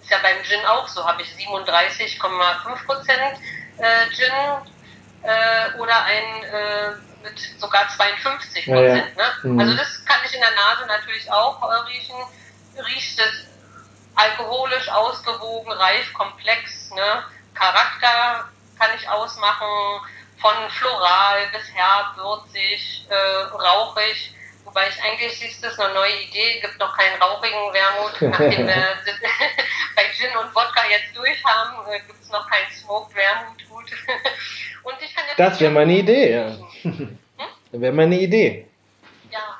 [0.00, 1.04] ist ja beim Gin auch so.
[1.04, 3.38] Habe ich 37,5 Prozent
[3.78, 4.32] äh, Gin
[5.22, 6.90] äh, oder ein äh,
[7.22, 9.16] mit sogar 52 Prozent.
[9.16, 9.32] Ja, ja.
[9.42, 9.50] ne?
[9.50, 9.60] mhm.
[9.60, 12.16] Also das kann ich in der Nase natürlich auch äh, riechen.
[12.76, 13.46] Riecht es
[14.14, 16.90] alkoholisch, ausgewogen, reif, komplex.
[16.90, 17.24] Ne?
[17.54, 20.00] Charakter kann ich ausmachen
[20.40, 24.34] von floral bis herb, würzig, äh, rauchig.
[24.64, 28.20] Wobei ich eigentlich, siehst du, ist eine neue Idee, gibt noch keinen rauchigen Wermut.
[28.20, 28.74] Nachdem wir
[29.96, 33.68] bei Gin und Wodka jetzt durch haben, äh, gibt es noch keinen Smoked Wermut.
[33.68, 33.84] Gut.
[34.84, 36.56] und ich kann das wäre meine Idee, ja.
[36.82, 37.18] Hm?
[37.72, 38.66] wäre meine Idee.
[39.30, 39.58] Ja,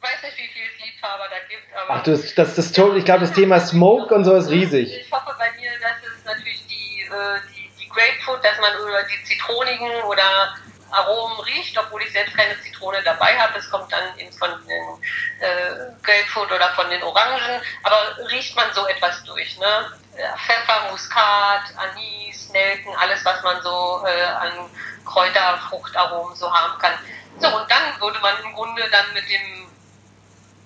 [0.00, 1.62] weiß nicht, wie viele Liebhaber da gibt.
[1.74, 5.00] Aber Ach, das, das, das, das ich glaube, das Thema Smoke und so ist riesig.
[5.00, 7.51] Ich hoffe bei mir, dass es natürlich die, äh, die
[7.92, 10.54] Grapefruit, dass man über die zitronigen oder
[10.92, 13.54] Aromen riecht, obwohl ich selbst keine Zitrone dabei habe.
[13.54, 15.02] Das kommt dann eben von den
[15.40, 17.62] äh, Grapefruit oder von den Orangen.
[17.82, 19.58] Aber riecht man so etwas durch.
[19.58, 19.92] Ne?
[20.12, 24.70] Pfeffer, Muskat, Anis, Nelken, alles, was man so äh, an
[25.06, 26.92] Kräuterfruchtaromen so haben kann.
[27.38, 29.71] So, und dann würde man im Grunde dann mit dem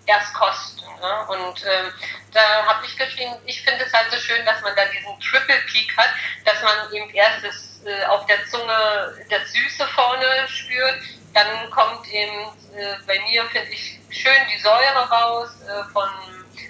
[0.06, 0.84] erst kosten.
[1.00, 1.26] Ne?
[1.28, 1.92] Und ähm,
[2.32, 5.60] da habe ich geschrieben, ich finde es halt so schön, dass man da diesen Triple
[5.70, 6.10] Peak hat,
[6.44, 10.96] dass man eben erst das, äh, auf der Zunge das Süße vorne spürt,
[11.34, 12.46] dann kommt eben
[12.76, 16.08] äh, bei mir, finde ich, schön die Säure raus, äh, von,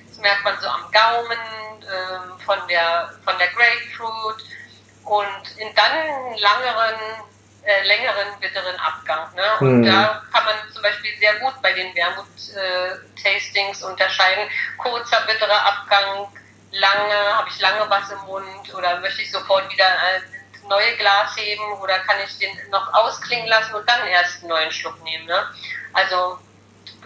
[0.08, 1.38] das merkt man so am Gaumen,
[1.82, 4.44] äh, von, der, von der Grapefruit
[5.04, 6.98] und in dann langeren
[7.66, 9.34] äh, längeren bitteren Abgang.
[9.34, 9.42] Ne?
[9.60, 9.86] Und mhm.
[9.86, 14.48] da kann man zum Beispiel sehr gut bei den Wermut-Tastings äh, unterscheiden.
[14.78, 16.28] Kurzer bitterer Abgang,
[16.70, 20.22] lange, habe ich lange was im Mund oder möchte ich sofort wieder ein
[20.68, 24.70] neue Glas heben oder kann ich den noch ausklingen lassen und dann erst einen neuen
[24.70, 25.26] Schluck nehmen.
[25.26, 25.46] Ne?
[25.92, 26.38] Also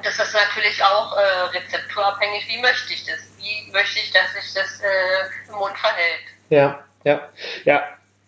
[0.02, 1.22] das ist natürlich auch äh,
[1.58, 2.46] rezepturabhängig.
[2.48, 3.18] Wie möchte ich das?
[3.38, 6.24] Wie möchte ich, dass sich das äh, im Mund verhält?
[6.50, 7.28] Ja, ja,
[7.64, 7.82] ja.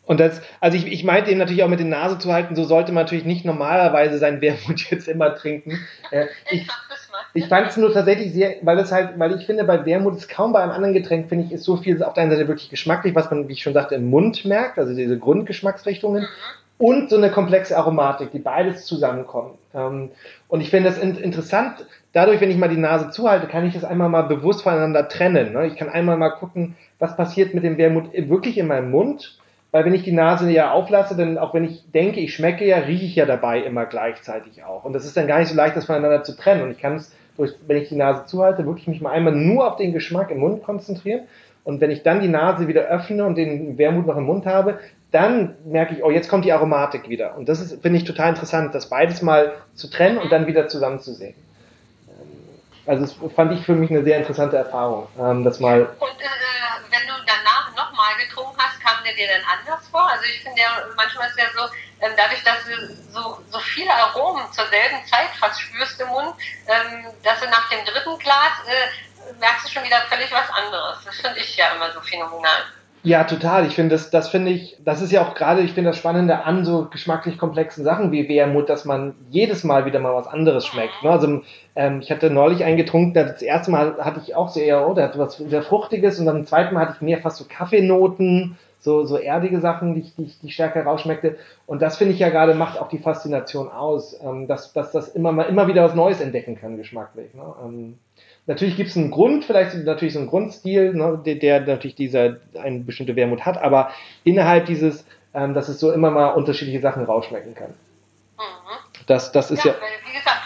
[0.05, 2.64] Und das, also ich, ich meinte eben natürlich auch mit der Nase zu halten, so
[2.64, 5.78] sollte man natürlich nicht normalerweise sein Wermut jetzt immer trinken.
[6.11, 6.66] Äh, ich
[7.34, 10.28] ich fand es nur tatsächlich sehr, weil es halt, weil ich finde, bei Wermut ist
[10.28, 12.68] kaum bei einem anderen Getränk, finde ich, ist so viel auf der einen Seite wirklich
[12.68, 16.22] geschmacklich, was man, wie ich schon sagte, im Mund merkt, also diese Grundgeschmacksrichtungen.
[16.22, 16.26] Mhm.
[16.78, 19.53] Und so eine komplexe Aromatik, die beides zusammenkommen.
[19.72, 20.11] Ähm,
[20.48, 23.84] und ich finde das interessant, dadurch, wenn ich mal die Nase zuhalte, kann ich das
[23.84, 25.53] einmal mal bewusst voneinander trennen.
[25.53, 25.68] Ne?
[25.68, 29.38] Ich kann einmal mal gucken, was passiert mit dem Wermut wirklich in meinem Mund
[29.72, 32.76] weil wenn ich die Nase ja auflasse, dann auch wenn ich denke, ich schmecke ja,
[32.78, 34.84] rieche ich ja dabei immer gleichzeitig auch.
[34.84, 36.62] Und das ist dann gar nicht so leicht, das voneinander zu trennen.
[36.62, 39.76] Und ich kann es, wenn ich die Nase zuhalte, wirklich mich mal einmal nur auf
[39.76, 41.22] den Geschmack im Mund konzentrieren.
[41.64, 44.78] Und wenn ich dann die Nase wieder öffne und den Wermut noch im Mund habe,
[45.10, 47.36] dann merke ich, oh, jetzt kommt die Aromatik wieder.
[47.36, 50.68] Und das ist, finde ich, total interessant, das beides mal zu trennen und dann wieder
[50.68, 51.34] zusammenzusehen.
[52.08, 52.26] Ähm,
[52.86, 55.80] also das fand ich für mich eine sehr interessante Erfahrung, ähm, das mal.
[55.80, 58.61] Und äh, wenn du danach nochmal getrunken hast,
[59.03, 60.09] kam der dir dann anders vor?
[60.11, 61.68] Also ich finde ja, manchmal ist ja so,
[62.00, 66.34] ähm, dadurch, dass du so, so viele Aromen zur selben Zeit fast spürst im Mund,
[66.66, 70.98] ähm, dass du nach dem dritten Glas äh, merkst du schon wieder völlig was anderes.
[71.05, 72.62] Das finde ich ja immer so phänomenal.
[73.05, 73.66] Ja, total.
[73.66, 76.44] Ich finde, das, das finde ich, das ist ja auch gerade, ich finde das Spannende
[76.44, 80.66] an so geschmacklich komplexen Sachen wie Wermut, dass man jedes Mal wieder mal was anderes
[80.66, 81.03] schmeckt.
[81.03, 81.11] Ne?
[81.11, 81.42] Also
[81.74, 85.04] ähm, ich hatte neulich einen getrunken, das erste Mal hatte ich auch sehr, oh, der
[85.04, 89.04] hat was sehr Fruchtiges und dann zweiten Mal hatte ich mehr fast so Kaffeenoten, so,
[89.04, 91.36] so erdige Sachen, die, die, die stärker rausschmeckte.
[91.66, 95.08] Und das finde ich ja gerade macht auch die Faszination aus, ähm, dass, dass das
[95.08, 97.32] immer mal immer wieder was Neues entdecken kann, geschmacklich.
[97.34, 97.54] Ne?
[97.64, 97.98] Ähm,
[98.46, 102.38] Natürlich gibt es einen Grund, vielleicht natürlich so einen Grundstil, ne, der, der, natürlich dieser
[102.60, 103.90] eine bestimmte Wermut hat, aber
[104.24, 107.70] innerhalb dieses, ähm, dass es so immer mal unterschiedliche Sachen rausschmecken kann.
[108.36, 109.04] Mhm.
[109.06, 109.78] Das, das ist ja, ja.
[109.78, 110.40] Wie gesagt,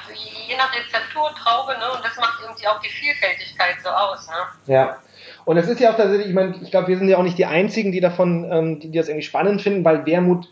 [0.56, 4.28] je nach Rezeptur, Traube, ne, und das macht irgendwie auch die Vielfältigkeit so aus.
[4.28, 4.74] Ne?
[4.74, 4.98] Ja.
[5.44, 7.38] Und es ist ja auch tatsächlich, ich meine, ich glaube, wir sind ja auch nicht
[7.38, 10.48] die Einzigen, die davon, ähm, die, die das irgendwie spannend finden, weil Wermut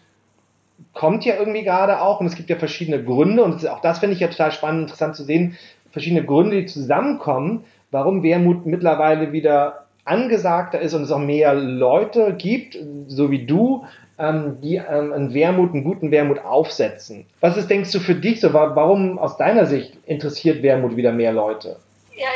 [0.92, 4.14] kommt ja irgendwie gerade auch und es gibt ja verschiedene Gründe und auch das finde
[4.14, 5.56] ich ja total spannend, interessant zu sehen,
[5.90, 12.34] verschiedene Gründe, die zusammenkommen, warum Wermut mittlerweile wieder angesagter ist und es auch mehr Leute
[12.34, 12.76] gibt,
[13.06, 13.84] so wie du,
[14.18, 17.26] ähm, die ähm, einen Wermut, einen guten Wermut aufsetzen.
[17.40, 18.52] Was ist, denkst du, für dich so?
[18.52, 21.76] Warum aus deiner Sicht interessiert Wermut wieder mehr Leute?
[22.16, 22.28] Ja,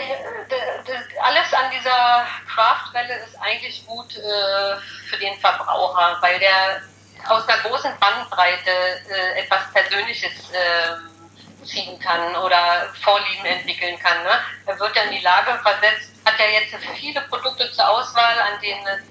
[0.49, 1.51] das
[1.89, 4.77] der Craft-Welle ist eigentlich gut äh,
[5.09, 6.83] für den Verbraucher, weil der
[7.29, 8.71] aus einer großen Bandbreite
[9.11, 14.23] äh, etwas Persönliches äh, ziehen kann oder Vorlieben entwickeln kann.
[14.23, 14.31] Ne?
[14.67, 18.61] Er wird ja in die Lage versetzt, hat ja jetzt viele Produkte zur Auswahl, an
[18.63, 19.03] denen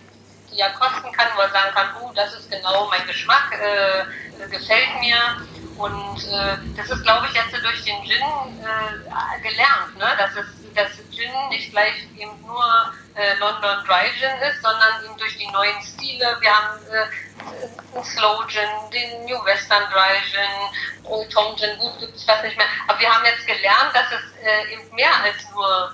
[0.60, 5.00] er kosten kann, wo er sagen kann, oh, das ist genau mein Geschmack, äh, gefällt
[5.00, 5.18] mir.
[5.78, 8.22] Und äh, das ist, glaube ich, jetzt durch den Gin
[8.64, 10.10] äh, gelernt, ne?
[10.18, 15.16] dass, es, dass Gin nicht gleich eben nur äh, London Dry Gin ist, sondern eben
[15.18, 16.38] durch die neuen Stile.
[16.40, 22.16] Wir haben äh, Slow Gin, den New Western Dry Gin, Old Tom Gin, gut gibt
[22.16, 22.68] es fast nicht mehr.
[22.88, 25.94] Aber wir haben jetzt gelernt, dass es äh, eben mehr als nur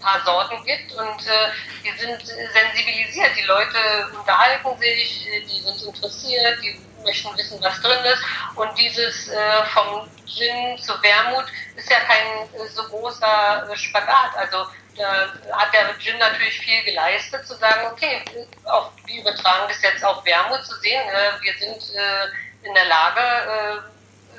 [0.00, 1.50] paar Sorten gibt und äh,
[1.82, 3.30] wir sind sensibilisiert.
[3.36, 3.78] Die Leute
[4.18, 8.22] unterhalten sich, die sind interessiert, die möchten wissen, was drin ist.
[8.56, 11.46] Und dieses äh, vom Gin zu Wermut
[11.76, 14.36] ist ja kein äh, so großer äh, Spagat.
[14.36, 18.24] Also da hat der Gin natürlich viel geleistet, zu sagen, okay,
[18.64, 21.08] auch, wir übertragen das jetzt auf Wermut zu sehen.
[21.08, 23.97] Äh, wir sind äh, in der Lage, äh,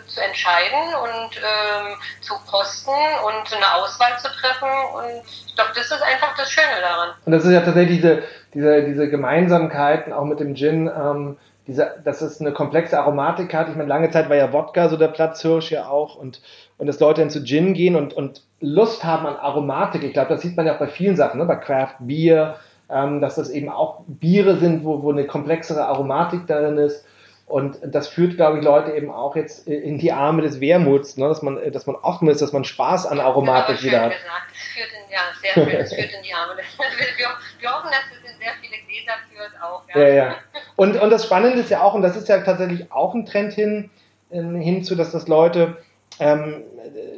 [0.10, 4.70] zu entscheiden und ähm, zu kosten und eine Auswahl zu treffen.
[4.95, 7.10] Und ich glaube, das ist einfach das Schöne daran.
[7.26, 10.88] Und das ist ja tatsächlich diese, diese, diese Gemeinsamkeiten auch mit dem Gin.
[10.88, 11.38] Ähm,
[11.70, 13.70] diese, dass es eine komplexe Aromatik hat.
[13.70, 16.41] Ich meine, lange Zeit war ja Wodka so der Platzhirsch ja auch und,
[16.80, 20.03] und dass Leute dann zu Gin gehen und, und Lust haben an Aromatik.
[20.03, 21.45] Ich glaube, das sieht man ja auch bei vielen Sachen, ne?
[21.45, 22.55] bei Craft Beer,
[22.89, 27.05] ähm, dass das eben auch Biere sind, wo, wo eine komplexere Aromatik darin ist.
[27.50, 31.28] Und das führt, glaube ich, Leute eben auch jetzt in die Arme des Wermuts, ne?
[31.28, 34.12] dass man, dass man offen ist, dass man Spaß an Aromatik wieder hat.
[34.12, 34.43] Gesagt.
[34.52, 36.54] Das führt in, ja, sehr schön, das führt in die Arme.
[36.56, 37.28] wir,
[37.60, 39.82] wir hoffen, dass es in sehr viele Gläser führt auch.
[39.95, 40.00] Ja.
[40.00, 40.36] ja, ja.
[40.76, 43.54] Und, und das Spannende ist ja auch, und das ist ja tatsächlich auch ein Trend
[43.54, 43.89] hin,
[44.32, 45.78] ähm, hinzu, dass das Leute
[46.20, 46.64] ähm,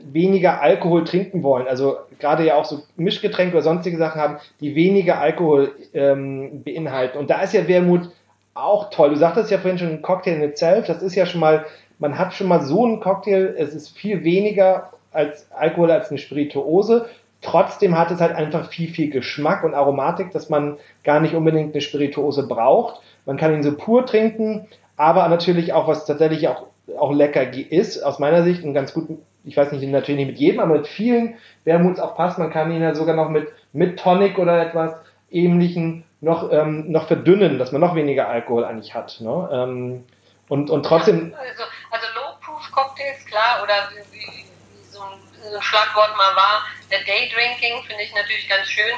[0.04, 1.68] weniger Alkohol trinken wollen.
[1.68, 7.18] Also gerade ja auch so Mischgetränke oder sonstige Sachen haben, die weniger Alkohol ähm, beinhalten.
[7.18, 8.10] Und da ist ja Wermut
[8.54, 9.10] auch toll.
[9.10, 10.88] Du sagtest ja vorhin schon Cocktail in itself.
[10.88, 11.66] Das ist ja schon mal,
[12.00, 13.56] man hat schon mal so einen Cocktail.
[13.58, 17.08] Es ist viel weniger als Alkohol als eine Spirituose.
[17.42, 21.74] Trotzdem hat es halt einfach viel, viel Geschmack und Aromatik, dass man gar nicht unbedingt
[21.74, 23.02] eine Spirituose braucht.
[23.26, 28.04] Man kann ihn so pur trinken, aber natürlich auch, was tatsächlich auch, auch lecker ist,
[28.04, 29.08] aus meiner Sicht, und ganz gut,
[29.44, 32.38] ich weiß nicht, natürlich nicht mit jedem, aber mit vielen Wermuts auch passt.
[32.38, 34.94] Man kann ihn ja sogar noch mit, mit Tonic oder etwas
[35.32, 39.20] ähnlichen noch, ähm, noch verdünnen, dass man noch weniger Alkohol eigentlich hat.
[39.20, 39.50] Ne?
[39.52, 40.06] Ähm,
[40.48, 41.34] und, und trotzdem.
[41.34, 44.46] Also, also Low-Proof-Cocktails, klar, oder wie, wie
[44.92, 48.94] so, ein, Schlagwort mal war, der Day-Drinking finde ich natürlich ganz schön.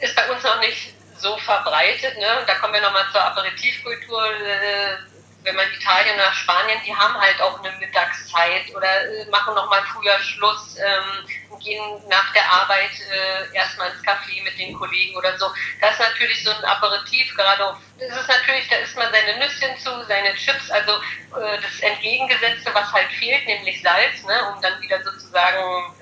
[0.00, 2.16] Ist bei uns noch nicht so verbreitet.
[2.18, 2.26] Ne?
[2.46, 4.24] Da kommen wir nochmal zur Aperitivkultur.
[4.26, 5.15] Äh,
[5.46, 9.80] wenn man Italien oder Spanien, die haben halt auch eine Mittagszeit oder äh, machen nochmal
[9.84, 15.38] früher Schluss, ähm, gehen nach der Arbeit äh, erstmal ins Café mit den Kollegen oder
[15.38, 15.46] so.
[15.80, 19.38] Das ist natürlich so ein Aperitif, gerade auf, das ist natürlich, da isst man seine
[19.38, 24.60] Nüsschen zu, seine Chips, also äh, das Entgegengesetzte, was halt fehlt, nämlich Salz, ne, um
[24.60, 25.94] dann wieder sozusagen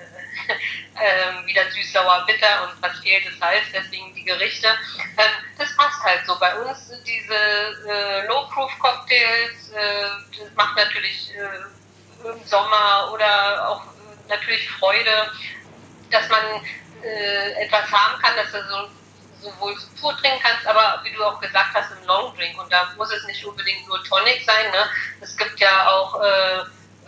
[1.01, 4.67] ähm, wieder süß, sauer, bitter und was fehlt ist Salz, deswegen die Gerichte.
[5.17, 6.37] Ähm, das passt halt so.
[6.39, 13.83] Bei uns diese äh, Low-Proof-Cocktails, äh, das macht natürlich äh, im Sommer oder auch
[14.27, 15.31] natürlich Freude,
[16.11, 16.43] dass man
[17.03, 18.89] äh, etwas haben kann, dass du so
[19.45, 22.59] sowohl pur trinken kannst, aber wie du auch gesagt hast, im Long Drink.
[22.59, 24.71] Und da muss es nicht unbedingt nur Tonic sein.
[24.71, 24.89] Ne?
[25.21, 26.63] Es gibt ja auch äh,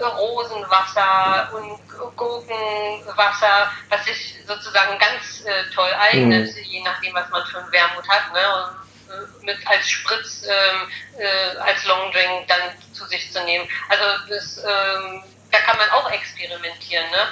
[0.05, 6.63] Rosenwasser und Gurkenwasser, was sich sozusagen ganz äh, toll eignet, mhm.
[6.63, 8.33] je nachdem, was man für einen Wermut hat.
[8.33, 8.39] Ne?
[8.55, 10.89] Und, äh, mit als Spritz, ähm,
[11.19, 12.61] äh, als Longdrink dann
[12.93, 13.67] zu sich zu nehmen.
[13.89, 17.09] Also das, ähm, da kann man auch experimentieren.
[17.09, 17.27] Ne?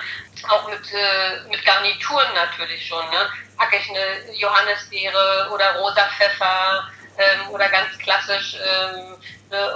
[0.49, 3.07] Auch mit, äh, mit Garnituren natürlich schon.
[3.09, 3.29] Ne?
[3.57, 9.15] Packe ich eine Johannisbeere oder rosa Pfeffer ähm, oder ganz klassisch ähm,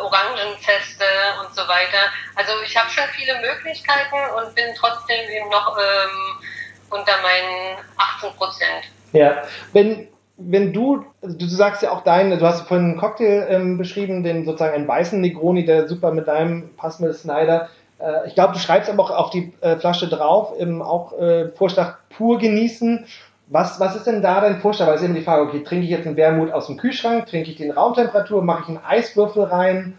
[0.04, 1.06] Orangenzeste
[1.42, 2.12] und so weiter.
[2.36, 6.46] Also ich habe schon viele Möglichkeiten und bin trotzdem eben noch ähm,
[6.90, 8.86] unter meinen 18 Prozent.
[9.14, 10.08] Ja, wenn
[10.40, 14.24] wenn du, also du sagst ja auch deinen, du hast vorhin einen Cocktail ähm, beschrieben,
[14.24, 17.70] den sozusagen einen weißen Negroni, der super mit deinem passt Snyder.
[18.00, 21.50] Äh, ich glaube, du schreibst aber auch auf die äh, Flasche drauf, eben auch äh,
[21.50, 23.06] Vorschlag pur genießen.
[23.52, 24.86] Was, was ist denn da dein Vorschlag?
[24.86, 27.26] Weil es ist eben die Frage, okay, trinke ich jetzt einen Wermut aus dem Kühlschrank,
[27.26, 29.98] trinke ich den Raumtemperatur, mache ich einen Eiswürfel rein?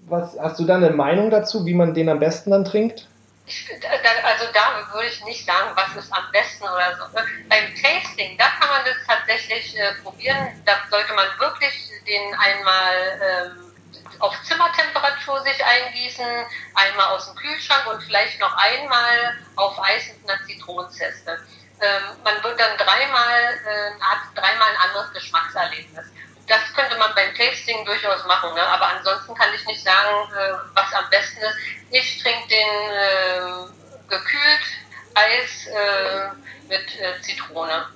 [0.00, 3.08] Was, hast du da eine Meinung dazu, wie man den am besten dann trinkt?
[3.46, 7.04] Also da würde ich nicht sagen, was ist am besten oder so.
[7.48, 10.62] Beim Tasting, da kann man das tatsächlich äh, probieren.
[10.66, 12.92] Da sollte man wirklich den einmal
[13.22, 13.72] ähm,
[14.20, 16.26] auf Zimmertemperatur sich eingießen,
[16.74, 21.38] einmal aus dem Kühlschrank und vielleicht noch einmal auf Eis mit einer Zitronenzeste
[21.80, 26.06] ähm, man wird dann dreimal, äh, hat dreimal ein anderes Geschmackserlebnis.
[26.46, 28.62] Das könnte man beim Tasting durchaus machen, ne?
[28.62, 31.56] aber ansonsten kann ich nicht sagen, äh, was am besten ist.
[31.90, 34.66] Ich trinke den äh, gekühlt
[35.14, 36.28] Eis äh,
[36.68, 37.86] mit äh, Zitrone.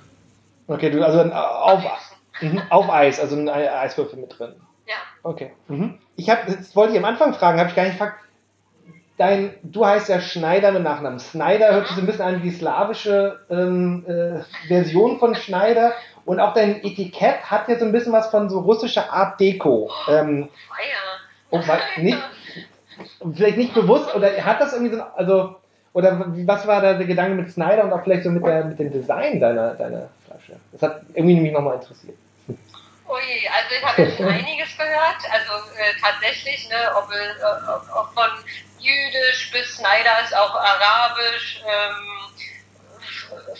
[0.67, 1.83] Okay, du, also äh, auf,
[2.41, 4.55] mhm, auf Eis, also ein Eiswürfel mit drin.
[4.87, 4.95] Ja.
[5.23, 5.53] Okay.
[5.67, 5.99] Mhm.
[6.15, 7.97] Ich hab, jetzt wollte ich am Anfang fragen, habe ich gar nicht
[9.17, 11.19] Dein, du heißt ja Schneider mit Nachnamen.
[11.19, 15.93] Snyder hört sich so ein bisschen an wie die slawische ähm, äh, Version von Schneider.
[16.25, 19.89] Und auch dein Etikett hat ja so ein bisschen was von so russischer Art Deko.
[20.09, 20.49] Ähm,
[21.51, 21.77] oh, ja.
[22.01, 22.17] nicht,
[23.33, 25.55] vielleicht nicht bewusst, oder hat das irgendwie so, also,
[25.93, 28.79] oder was war da der Gedanke mit Snyder und auch vielleicht so mit, der, mit
[28.79, 30.59] dem Design deiner, deiner Flasche?
[30.73, 32.17] Das hat irgendwie mich nochmal interessiert.
[33.07, 35.21] Ui, also ich habe jetzt einiges gehört.
[35.31, 38.29] Also äh, tatsächlich, ne, ob, äh, ob, von
[38.79, 41.61] Jüdisch bis Snyder ist auch Arabisch.
[41.65, 42.15] Ähm,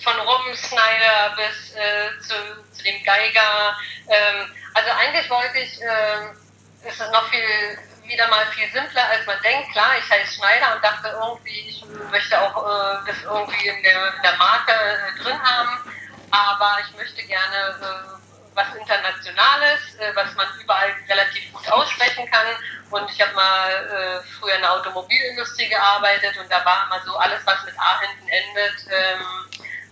[0.04, 2.36] von Rom Snyder bis äh, zu,
[2.72, 3.78] zu, dem Geiger.
[4.08, 9.26] Ähm, also eigentlich wollte ich, äh, ist es noch viel, wieder mal viel simpler, als
[9.26, 9.72] man denkt.
[9.72, 14.16] Klar, ich heiße Schneider und dachte irgendwie, ich möchte auch äh, das irgendwie in der,
[14.16, 15.94] in der Marke äh, drin haben,
[16.32, 18.15] aber ich möchte gerne äh,
[18.56, 22.48] was Internationales, äh, was man überall relativ gut aussprechen kann.
[22.90, 27.16] Und ich habe mal äh, früher in der Automobilindustrie gearbeitet und da war immer so
[27.18, 29.26] alles, was mit A hinten endet, ähm,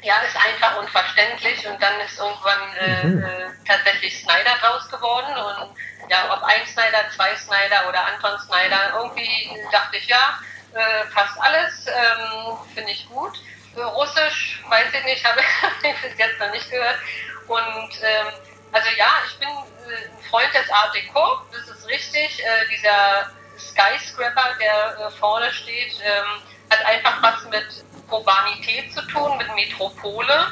[0.01, 3.24] ja, ist einfach unverständlich und dann ist irgendwann äh, mhm.
[3.24, 5.78] äh, tatsächlich Snyder draus geworden und
[6.09, 10.39] ja, ob ein Snyder, zwei Snyder oder Anton Snyder, irgendwie dachte ich, ja,
[10.74, 13.39] äh, passt alles, ähm, finde ich gut.
[13.76, 16.99] Russisch, weiß ich nicht, habe ich bis jetzt noch nicht gehört.
[17.47, 18.34] Und ähm,
[18.74, 22.43] also ja, ich bin äh, ein Freund des Art Deco, das ist richtig.
[22.43, 29.38] Äh, dieser Skyscraper, der äh, vorne steht, ähm, hat einfach was mit Urbanität zu tun,
[29.38, 30.47] mit Metropole,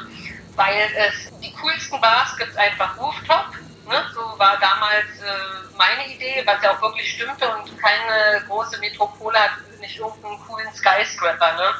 [0.54, 3.46] weil es die coolsten Bars gibt es einfach Rooftop.
[3.88, 4.04] Ne?
[4.14, 9.38] So war damals äh, meine Idee, was ja auch wirklich stimmte und keine große Metropole
[9.38, 9.50] hat
[9.80, 11.52] nicht irgendeinen coolen Skyscraper.
[11.54, 11.74] Ne?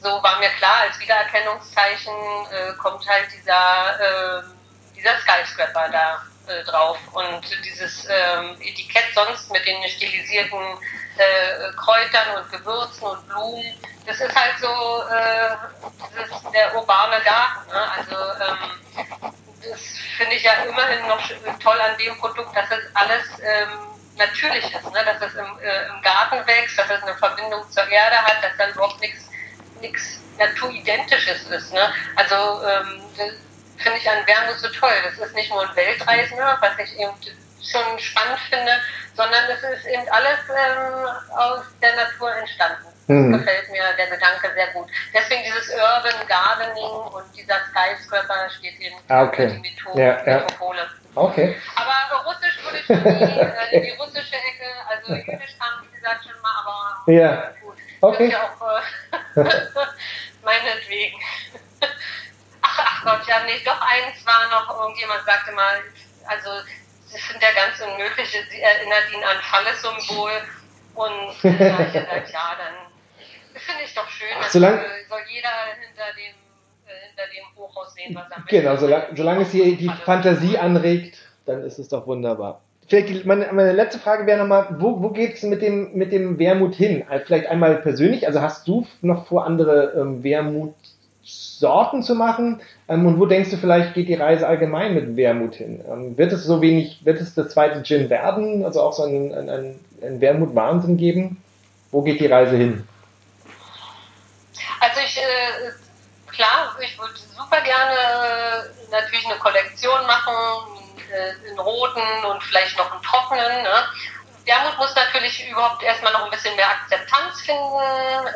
[0.00, 2.14] So war mir klar, als Wiedererkennungszeichen
[2.50, 4.53] äh, kommt halt dieser, äh,
[5.04, 6.98] dieser Skyscraper da äh, drauf.
[7.12, 10.78] Und dieses ähm, Etikett sonst mit den stilisierten
[11.16, 13.74] äh, Kräutern und Gewürzen und Blumen,
[14.06, 17.70] das ist halt so äh, der urbane Garten.
[17.70, 17.90] Ne?
[17.98, 19.06] Also ähm,
[19.62, 19.80] das
[20.16, 21.22] finde ich ja immerhin noch
[21.60, 23.68] toll an dem Produkt, dass es alles ähm,
[24.16, 25.04] natürlich ist, ne?
[25.04, 28.56] dass es im, äh, im Garten wächst, dass es eine Verbindung zur Erde hat, dass
[28.58, 29.30] dann überhaupt nichts
[29.80, 31.72] nichts naturidentisches ist.
[31.72, 31.92] Ne?
[32.16, 33.02] Also ähm,
[33.78, 34.92] finde ich an Wermut so toll.
[35.04, 37.12] Das ist nicht nur ein Weltreisender, was ich eben
[37.62, 38.72] schon spannend finde,
[39.14, 42.94] sondern es ist eben alles ähm, aus der Natur entstanden.
[43.06, 43.38] Mhm.
[43.38, 44.88] Gefällt mir der Gedanke sehr gut.
[45.12, 49.48] Deswegen dieses Urban Gardening und dieser Skyscraper steht eben ah, okay.
[49.48, 50.78] die Methode, ja, Metropole.
[50.78, 50.88] Ja.
[51.14, 51.56] Okay.
[51.76, 56.24] Aber Russisch würde ich schon die, äh, die russische Ecke, also Jüdisch kam, wie gesagt,
[56.24, 57.52] schon mal, aber ja.
[57.62, 57.76] gut.
[58.00, 58.30] Okay.
[58.30, 59.44] Ja auch äh,
[60.42, 61.20] meinetwegen.
[62.78, 65.80] Ach, Gott, ja, nee, doch eins war noch, irgendjemand sagte mal,
[66.26, 66.50] also
[67.12, 70.30] das sind ja ganz unmögliche, sie erinnert ihn an Falles-Symbol
[70.94, 71.68] und äh,
[72.32, 72.74] ja, dann
[73.54, 74.28] finde ich doch schön.
[74.40, 75.48] Ach, solange, soll jeder
[75.78, 76.34] hinter dem,
[76.86, 78.60] äh, hinter dem Hochhaus sehen, was er möchte.
[78.60, 82.60] Genau, solange, solange es hier die Fantasie anregt, dann ist es doch wunderbar.
[82.88, 86.38] Vielleicht meine, meine letzte Frage wäre nochmal, wo, wo geht es mit dem, mit dem
[86.38, 87.04] Wermut hin?
[87.08, 90.22] Also vielleicht einmal persönlich, also hast du noch vor, andere ähm,
[91.24, 92.60] Wermutsorten zu machen?
[92.88, 95.84] Ähm, und wo denkst du, vielleicht geht die Reise allgemein mit Wermut hin?
[95.88, 99.34] Ähm, wird es so wenig, wird es das zweite Gin werden, also auch so ein,
[99.34, 101.42] ein, ein, ein Wermut-Wahnsinn geben?
[101.90, 102.86] Wo geht die Reise hin?
[104.80, 110.34] Also ich, äh, klar, ich würde super gerne äh, natürlich eine Kollektion machen,
[111.10, 113.62] äh, in roten und vielleicht noch einen trockenen.
[113.62, 113.68] Ne?
[114.46, 117.80] Wermut muss natürlich überhaupt erstmal noch ein bisschen mehr Akzeptanz finden,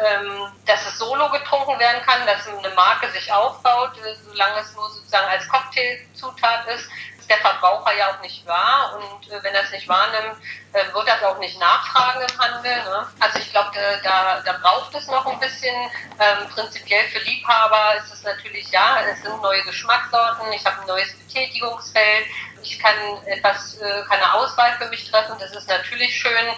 [0.06, 4.74] ähm, dass es solo getrunken werden kann, dass eine Marke sich aufbaut, äh, solange es
[4.74, 6.88] nur sozusagen als Cocktailzutat ist
[7.28, 10.36] der Verbraucher ja auch nicht wahr und äh, wenn er es nicht wahrnimmt,
[10.72, 12.76] äh, wird er auch nicht nachfragen im Handel.
[12.76, 13.06] Ne?
[13.20, 13.70] Also ich glaube,
[14.02, 15.74] da, da braucht es noch ein bisschen.
[16.18, 20.86] Ähm, prinzipiell für Liebhaber ist es natürlich, ja, es sind neue Geschmackssorten, ich habe ein
[20.86, 22.26] neues Betätigungsfeld,
[22.62, 26.48] ich kann etwas, äh, kann Auswahl für mich treffen, das ist natürlich schön.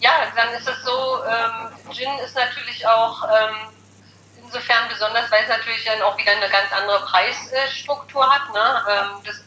[0.00, 3.75] Ja, dann ist es so, ähm, Gin ist natürlich auch ähm,
[4.46, 8.52] insofern besonders, weil es natürlich dann auch wieder eine ganz andere Preisstruktur hat.
[8.52, 8.84] Ne?
[8.88, 9.44] Ähm, das ist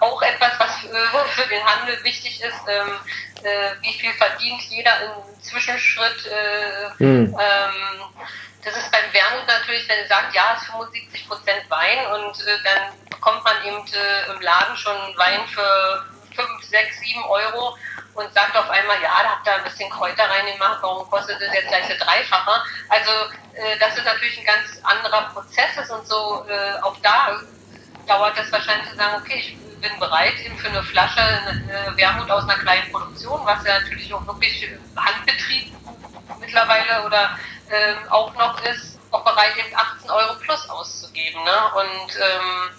[0.00, 3.00] auch etwas, was äh, für den Handel wichtig ist, ähm,
[3.42, 6.30] äh, wie viel verdient jeder im Zwischenschritt.
[6.98, 7.34] Mhm.
[8.64, 12.36] das ist beim Wermut natürlich, wenn er sagt, ja, es ist 75 Prozent Wein und
[12.64, 13.84] dann bekommt man eben
[14.34, 16.04] im Laden schon Wein für
[16.38, 17.76] 5, 6, 7 Euro
[18.14, 21.52] und sagt auf einmal, ja, da habt ihr ein bisschen Kräuter reingemacht, warum kostet das
[21.52, 22.62] jetzt gleich eine Dreifache?
[22.88, 23.10] Also
[23.54, 27.40] äh, das ist natürlich ein ganz anderer Prozess ist und so äh, auch da
[28.06, 32.30] dauert es wahrscheinlich zu sagen, okay, ich bin bereit, eben für eine Flasche eine Wermut
[32.30, 35.72] aus einer kleinen Produktion, was ja natürlich auch wirklich Handbetrieb
[36.40, 37.38] mittlerweile oder
[37.70, 41.42] ähm, auch noch ist, auch bereit, eben 18 Euro plus auszugeben.
[41.44, 41.74] Ne?
[41.74, 42.70] Und ähm,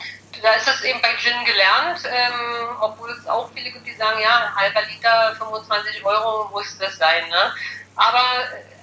[0.42, 4.20] da ist es eben bei Gin gelernt, ähm, obwohl es auch viele gibt, die sagen,
[4.20, 7.28] ja, ein halber Liter, 25 Euro muss das sein.
[7.30, 7.54] Ne?
[7.96, 8.24] Aber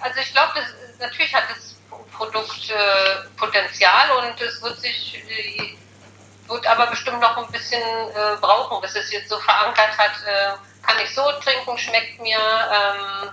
[0.01, 0.61] also ich glaube,
[0.99, 1.77] natürlich hat das
[2.13, 5.77] Produkt äh, Potenzial und es wird sich äh,
[6.49, 10.13] wird aber bestimmt noch ein bisschen äh, brauchen, bis es jetzt so verankert hat.
[10.27, 10.53] Äh,
[10.87, 13.31] kann ich so trinken, schmeckt mir, ähm,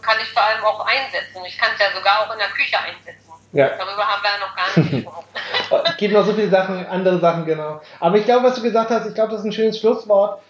[0.00, 1.44] kann ich vor allem auch einsetzen.
[1.44, 3.32] Ich kann es ja sogar auch in der Küche einsetzen.
[3.52, 3.68] Ja.
[3.76, 5.21] Darüber haben wir ja noch gar nicht gesprochen.
[6.02, 7.80] Es gibt noch so viele Sachen, andere Sachen, genau.
[8.00, 10.40] Aber ich glaube, was du gesagt hast, ich glaube, das ist ein schönes Schlusswort.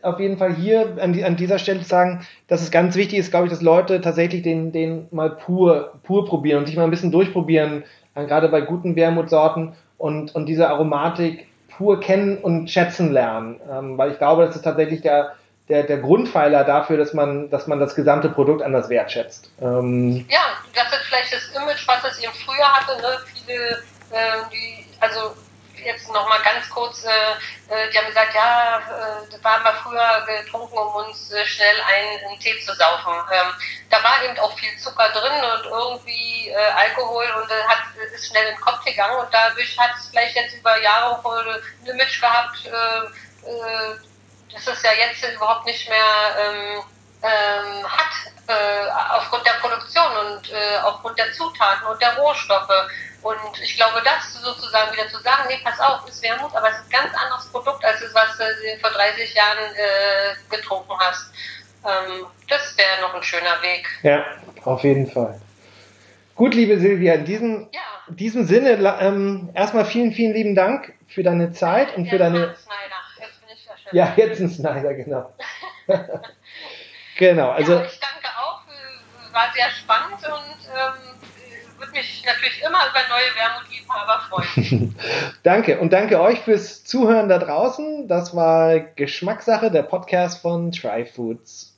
[0.00, 3.18] Auf jeden Fall hier an, die, an dieser Stelle zu sagen, dass es ganz wichtig
[3.18, 6.84] ist, glaube ich, dass Leute tatsächlich den, den mal pur, pur probieren und sich mal
[6.84, 7.84] ein bisschen durchprobieren,
[8.14, 13.60] gerade bei guten Wermutsorten und, und diese Aromatik pur kennen und schätzen lernen.
[13.70, 15.34] Ähm, weil ich glaube, das ist tatsächlich der,
[15.68, 19.50] der, der Grundpfeiler dafür, dass man, dass man das gesamte Produkt anders wertschätzt.
[19.60, 20.40] Ähm ja,
[20.74, 23.02] das ist vielleicht das Image, was es eben früher hatte.
[23.02, 23.18] Ne?
[23.34, 25.34] Viele, äh, die, also
[25.84, 27.10] jetzt nochmal ganz kurz, äh,
[27.68, 32.26] äh, die haben gesagt, ja, äh, haben wir früher getrunken, um uns äh, schnell einen,
[32.26, 33.12] einen, Tee zu saufen.
[33.32, 33.52] Ähm,
[33.90, 37.78] da war eben auch viel Zucker drin und irgendwie äh, Alkohol und äh, hat,
[38.14, 41.24] ist schnell in den Kopf gegangen und dadurch hat es vielleicht jetzt über Jahre auch
[41.24, 43.96] ein Image gehabt, äh, äh,
[44.52, 46.82] das ist ja jetzt überhaupt nicht mehr ähm,
[47.22, 48.32] ähm, hat,
[49.10, 50.52] aufgrund der Produktion und
[50.84, 52.68] aufgrund der Zutaten und der Rohstoffe.
[53.24, 56.76] Und ich glaube, das sozusagen wieder zu sagen, nee, pass auf, ist Wermut, aber es
[56.76, 58.44] ist ein ganz anderes Produkt, als das, was du
[58.82, 61.32] vor 30 Jahren äh, getrunken hast.
[61.86, 63.88] Ähm, das wäre noch ein schöner Weg.
[64.02, 64.26] Ja,
[64.64, 65.40] auf jeden Fall.
[66.34, 67.80] Gut, liebe Silvia, in diesem, ja.
[68.08, 72.38] diesem Sinne ähm, erstmal vielen, vielen lieben Dank für deine Zeit und ja, für deine.
[72.48, 75.32] Jetzt bin ich ja, ja, jetzt ein Snyder, genau.
[77.16, 77.72] genau, also.
[77.72, 78.60] Ja, ich danke auch,
[79.32, 81.13] war sehr spannend und ähm,
[81.84, 84.94] würde mich natürlich immer über neue Wermutliebhaber freuen.
[85.42, 88.08] danke und danke euch fürs Zuhören da draußen.
[88.08, 91.73] Das war Geschmackssache, der Podcast von Try Foods.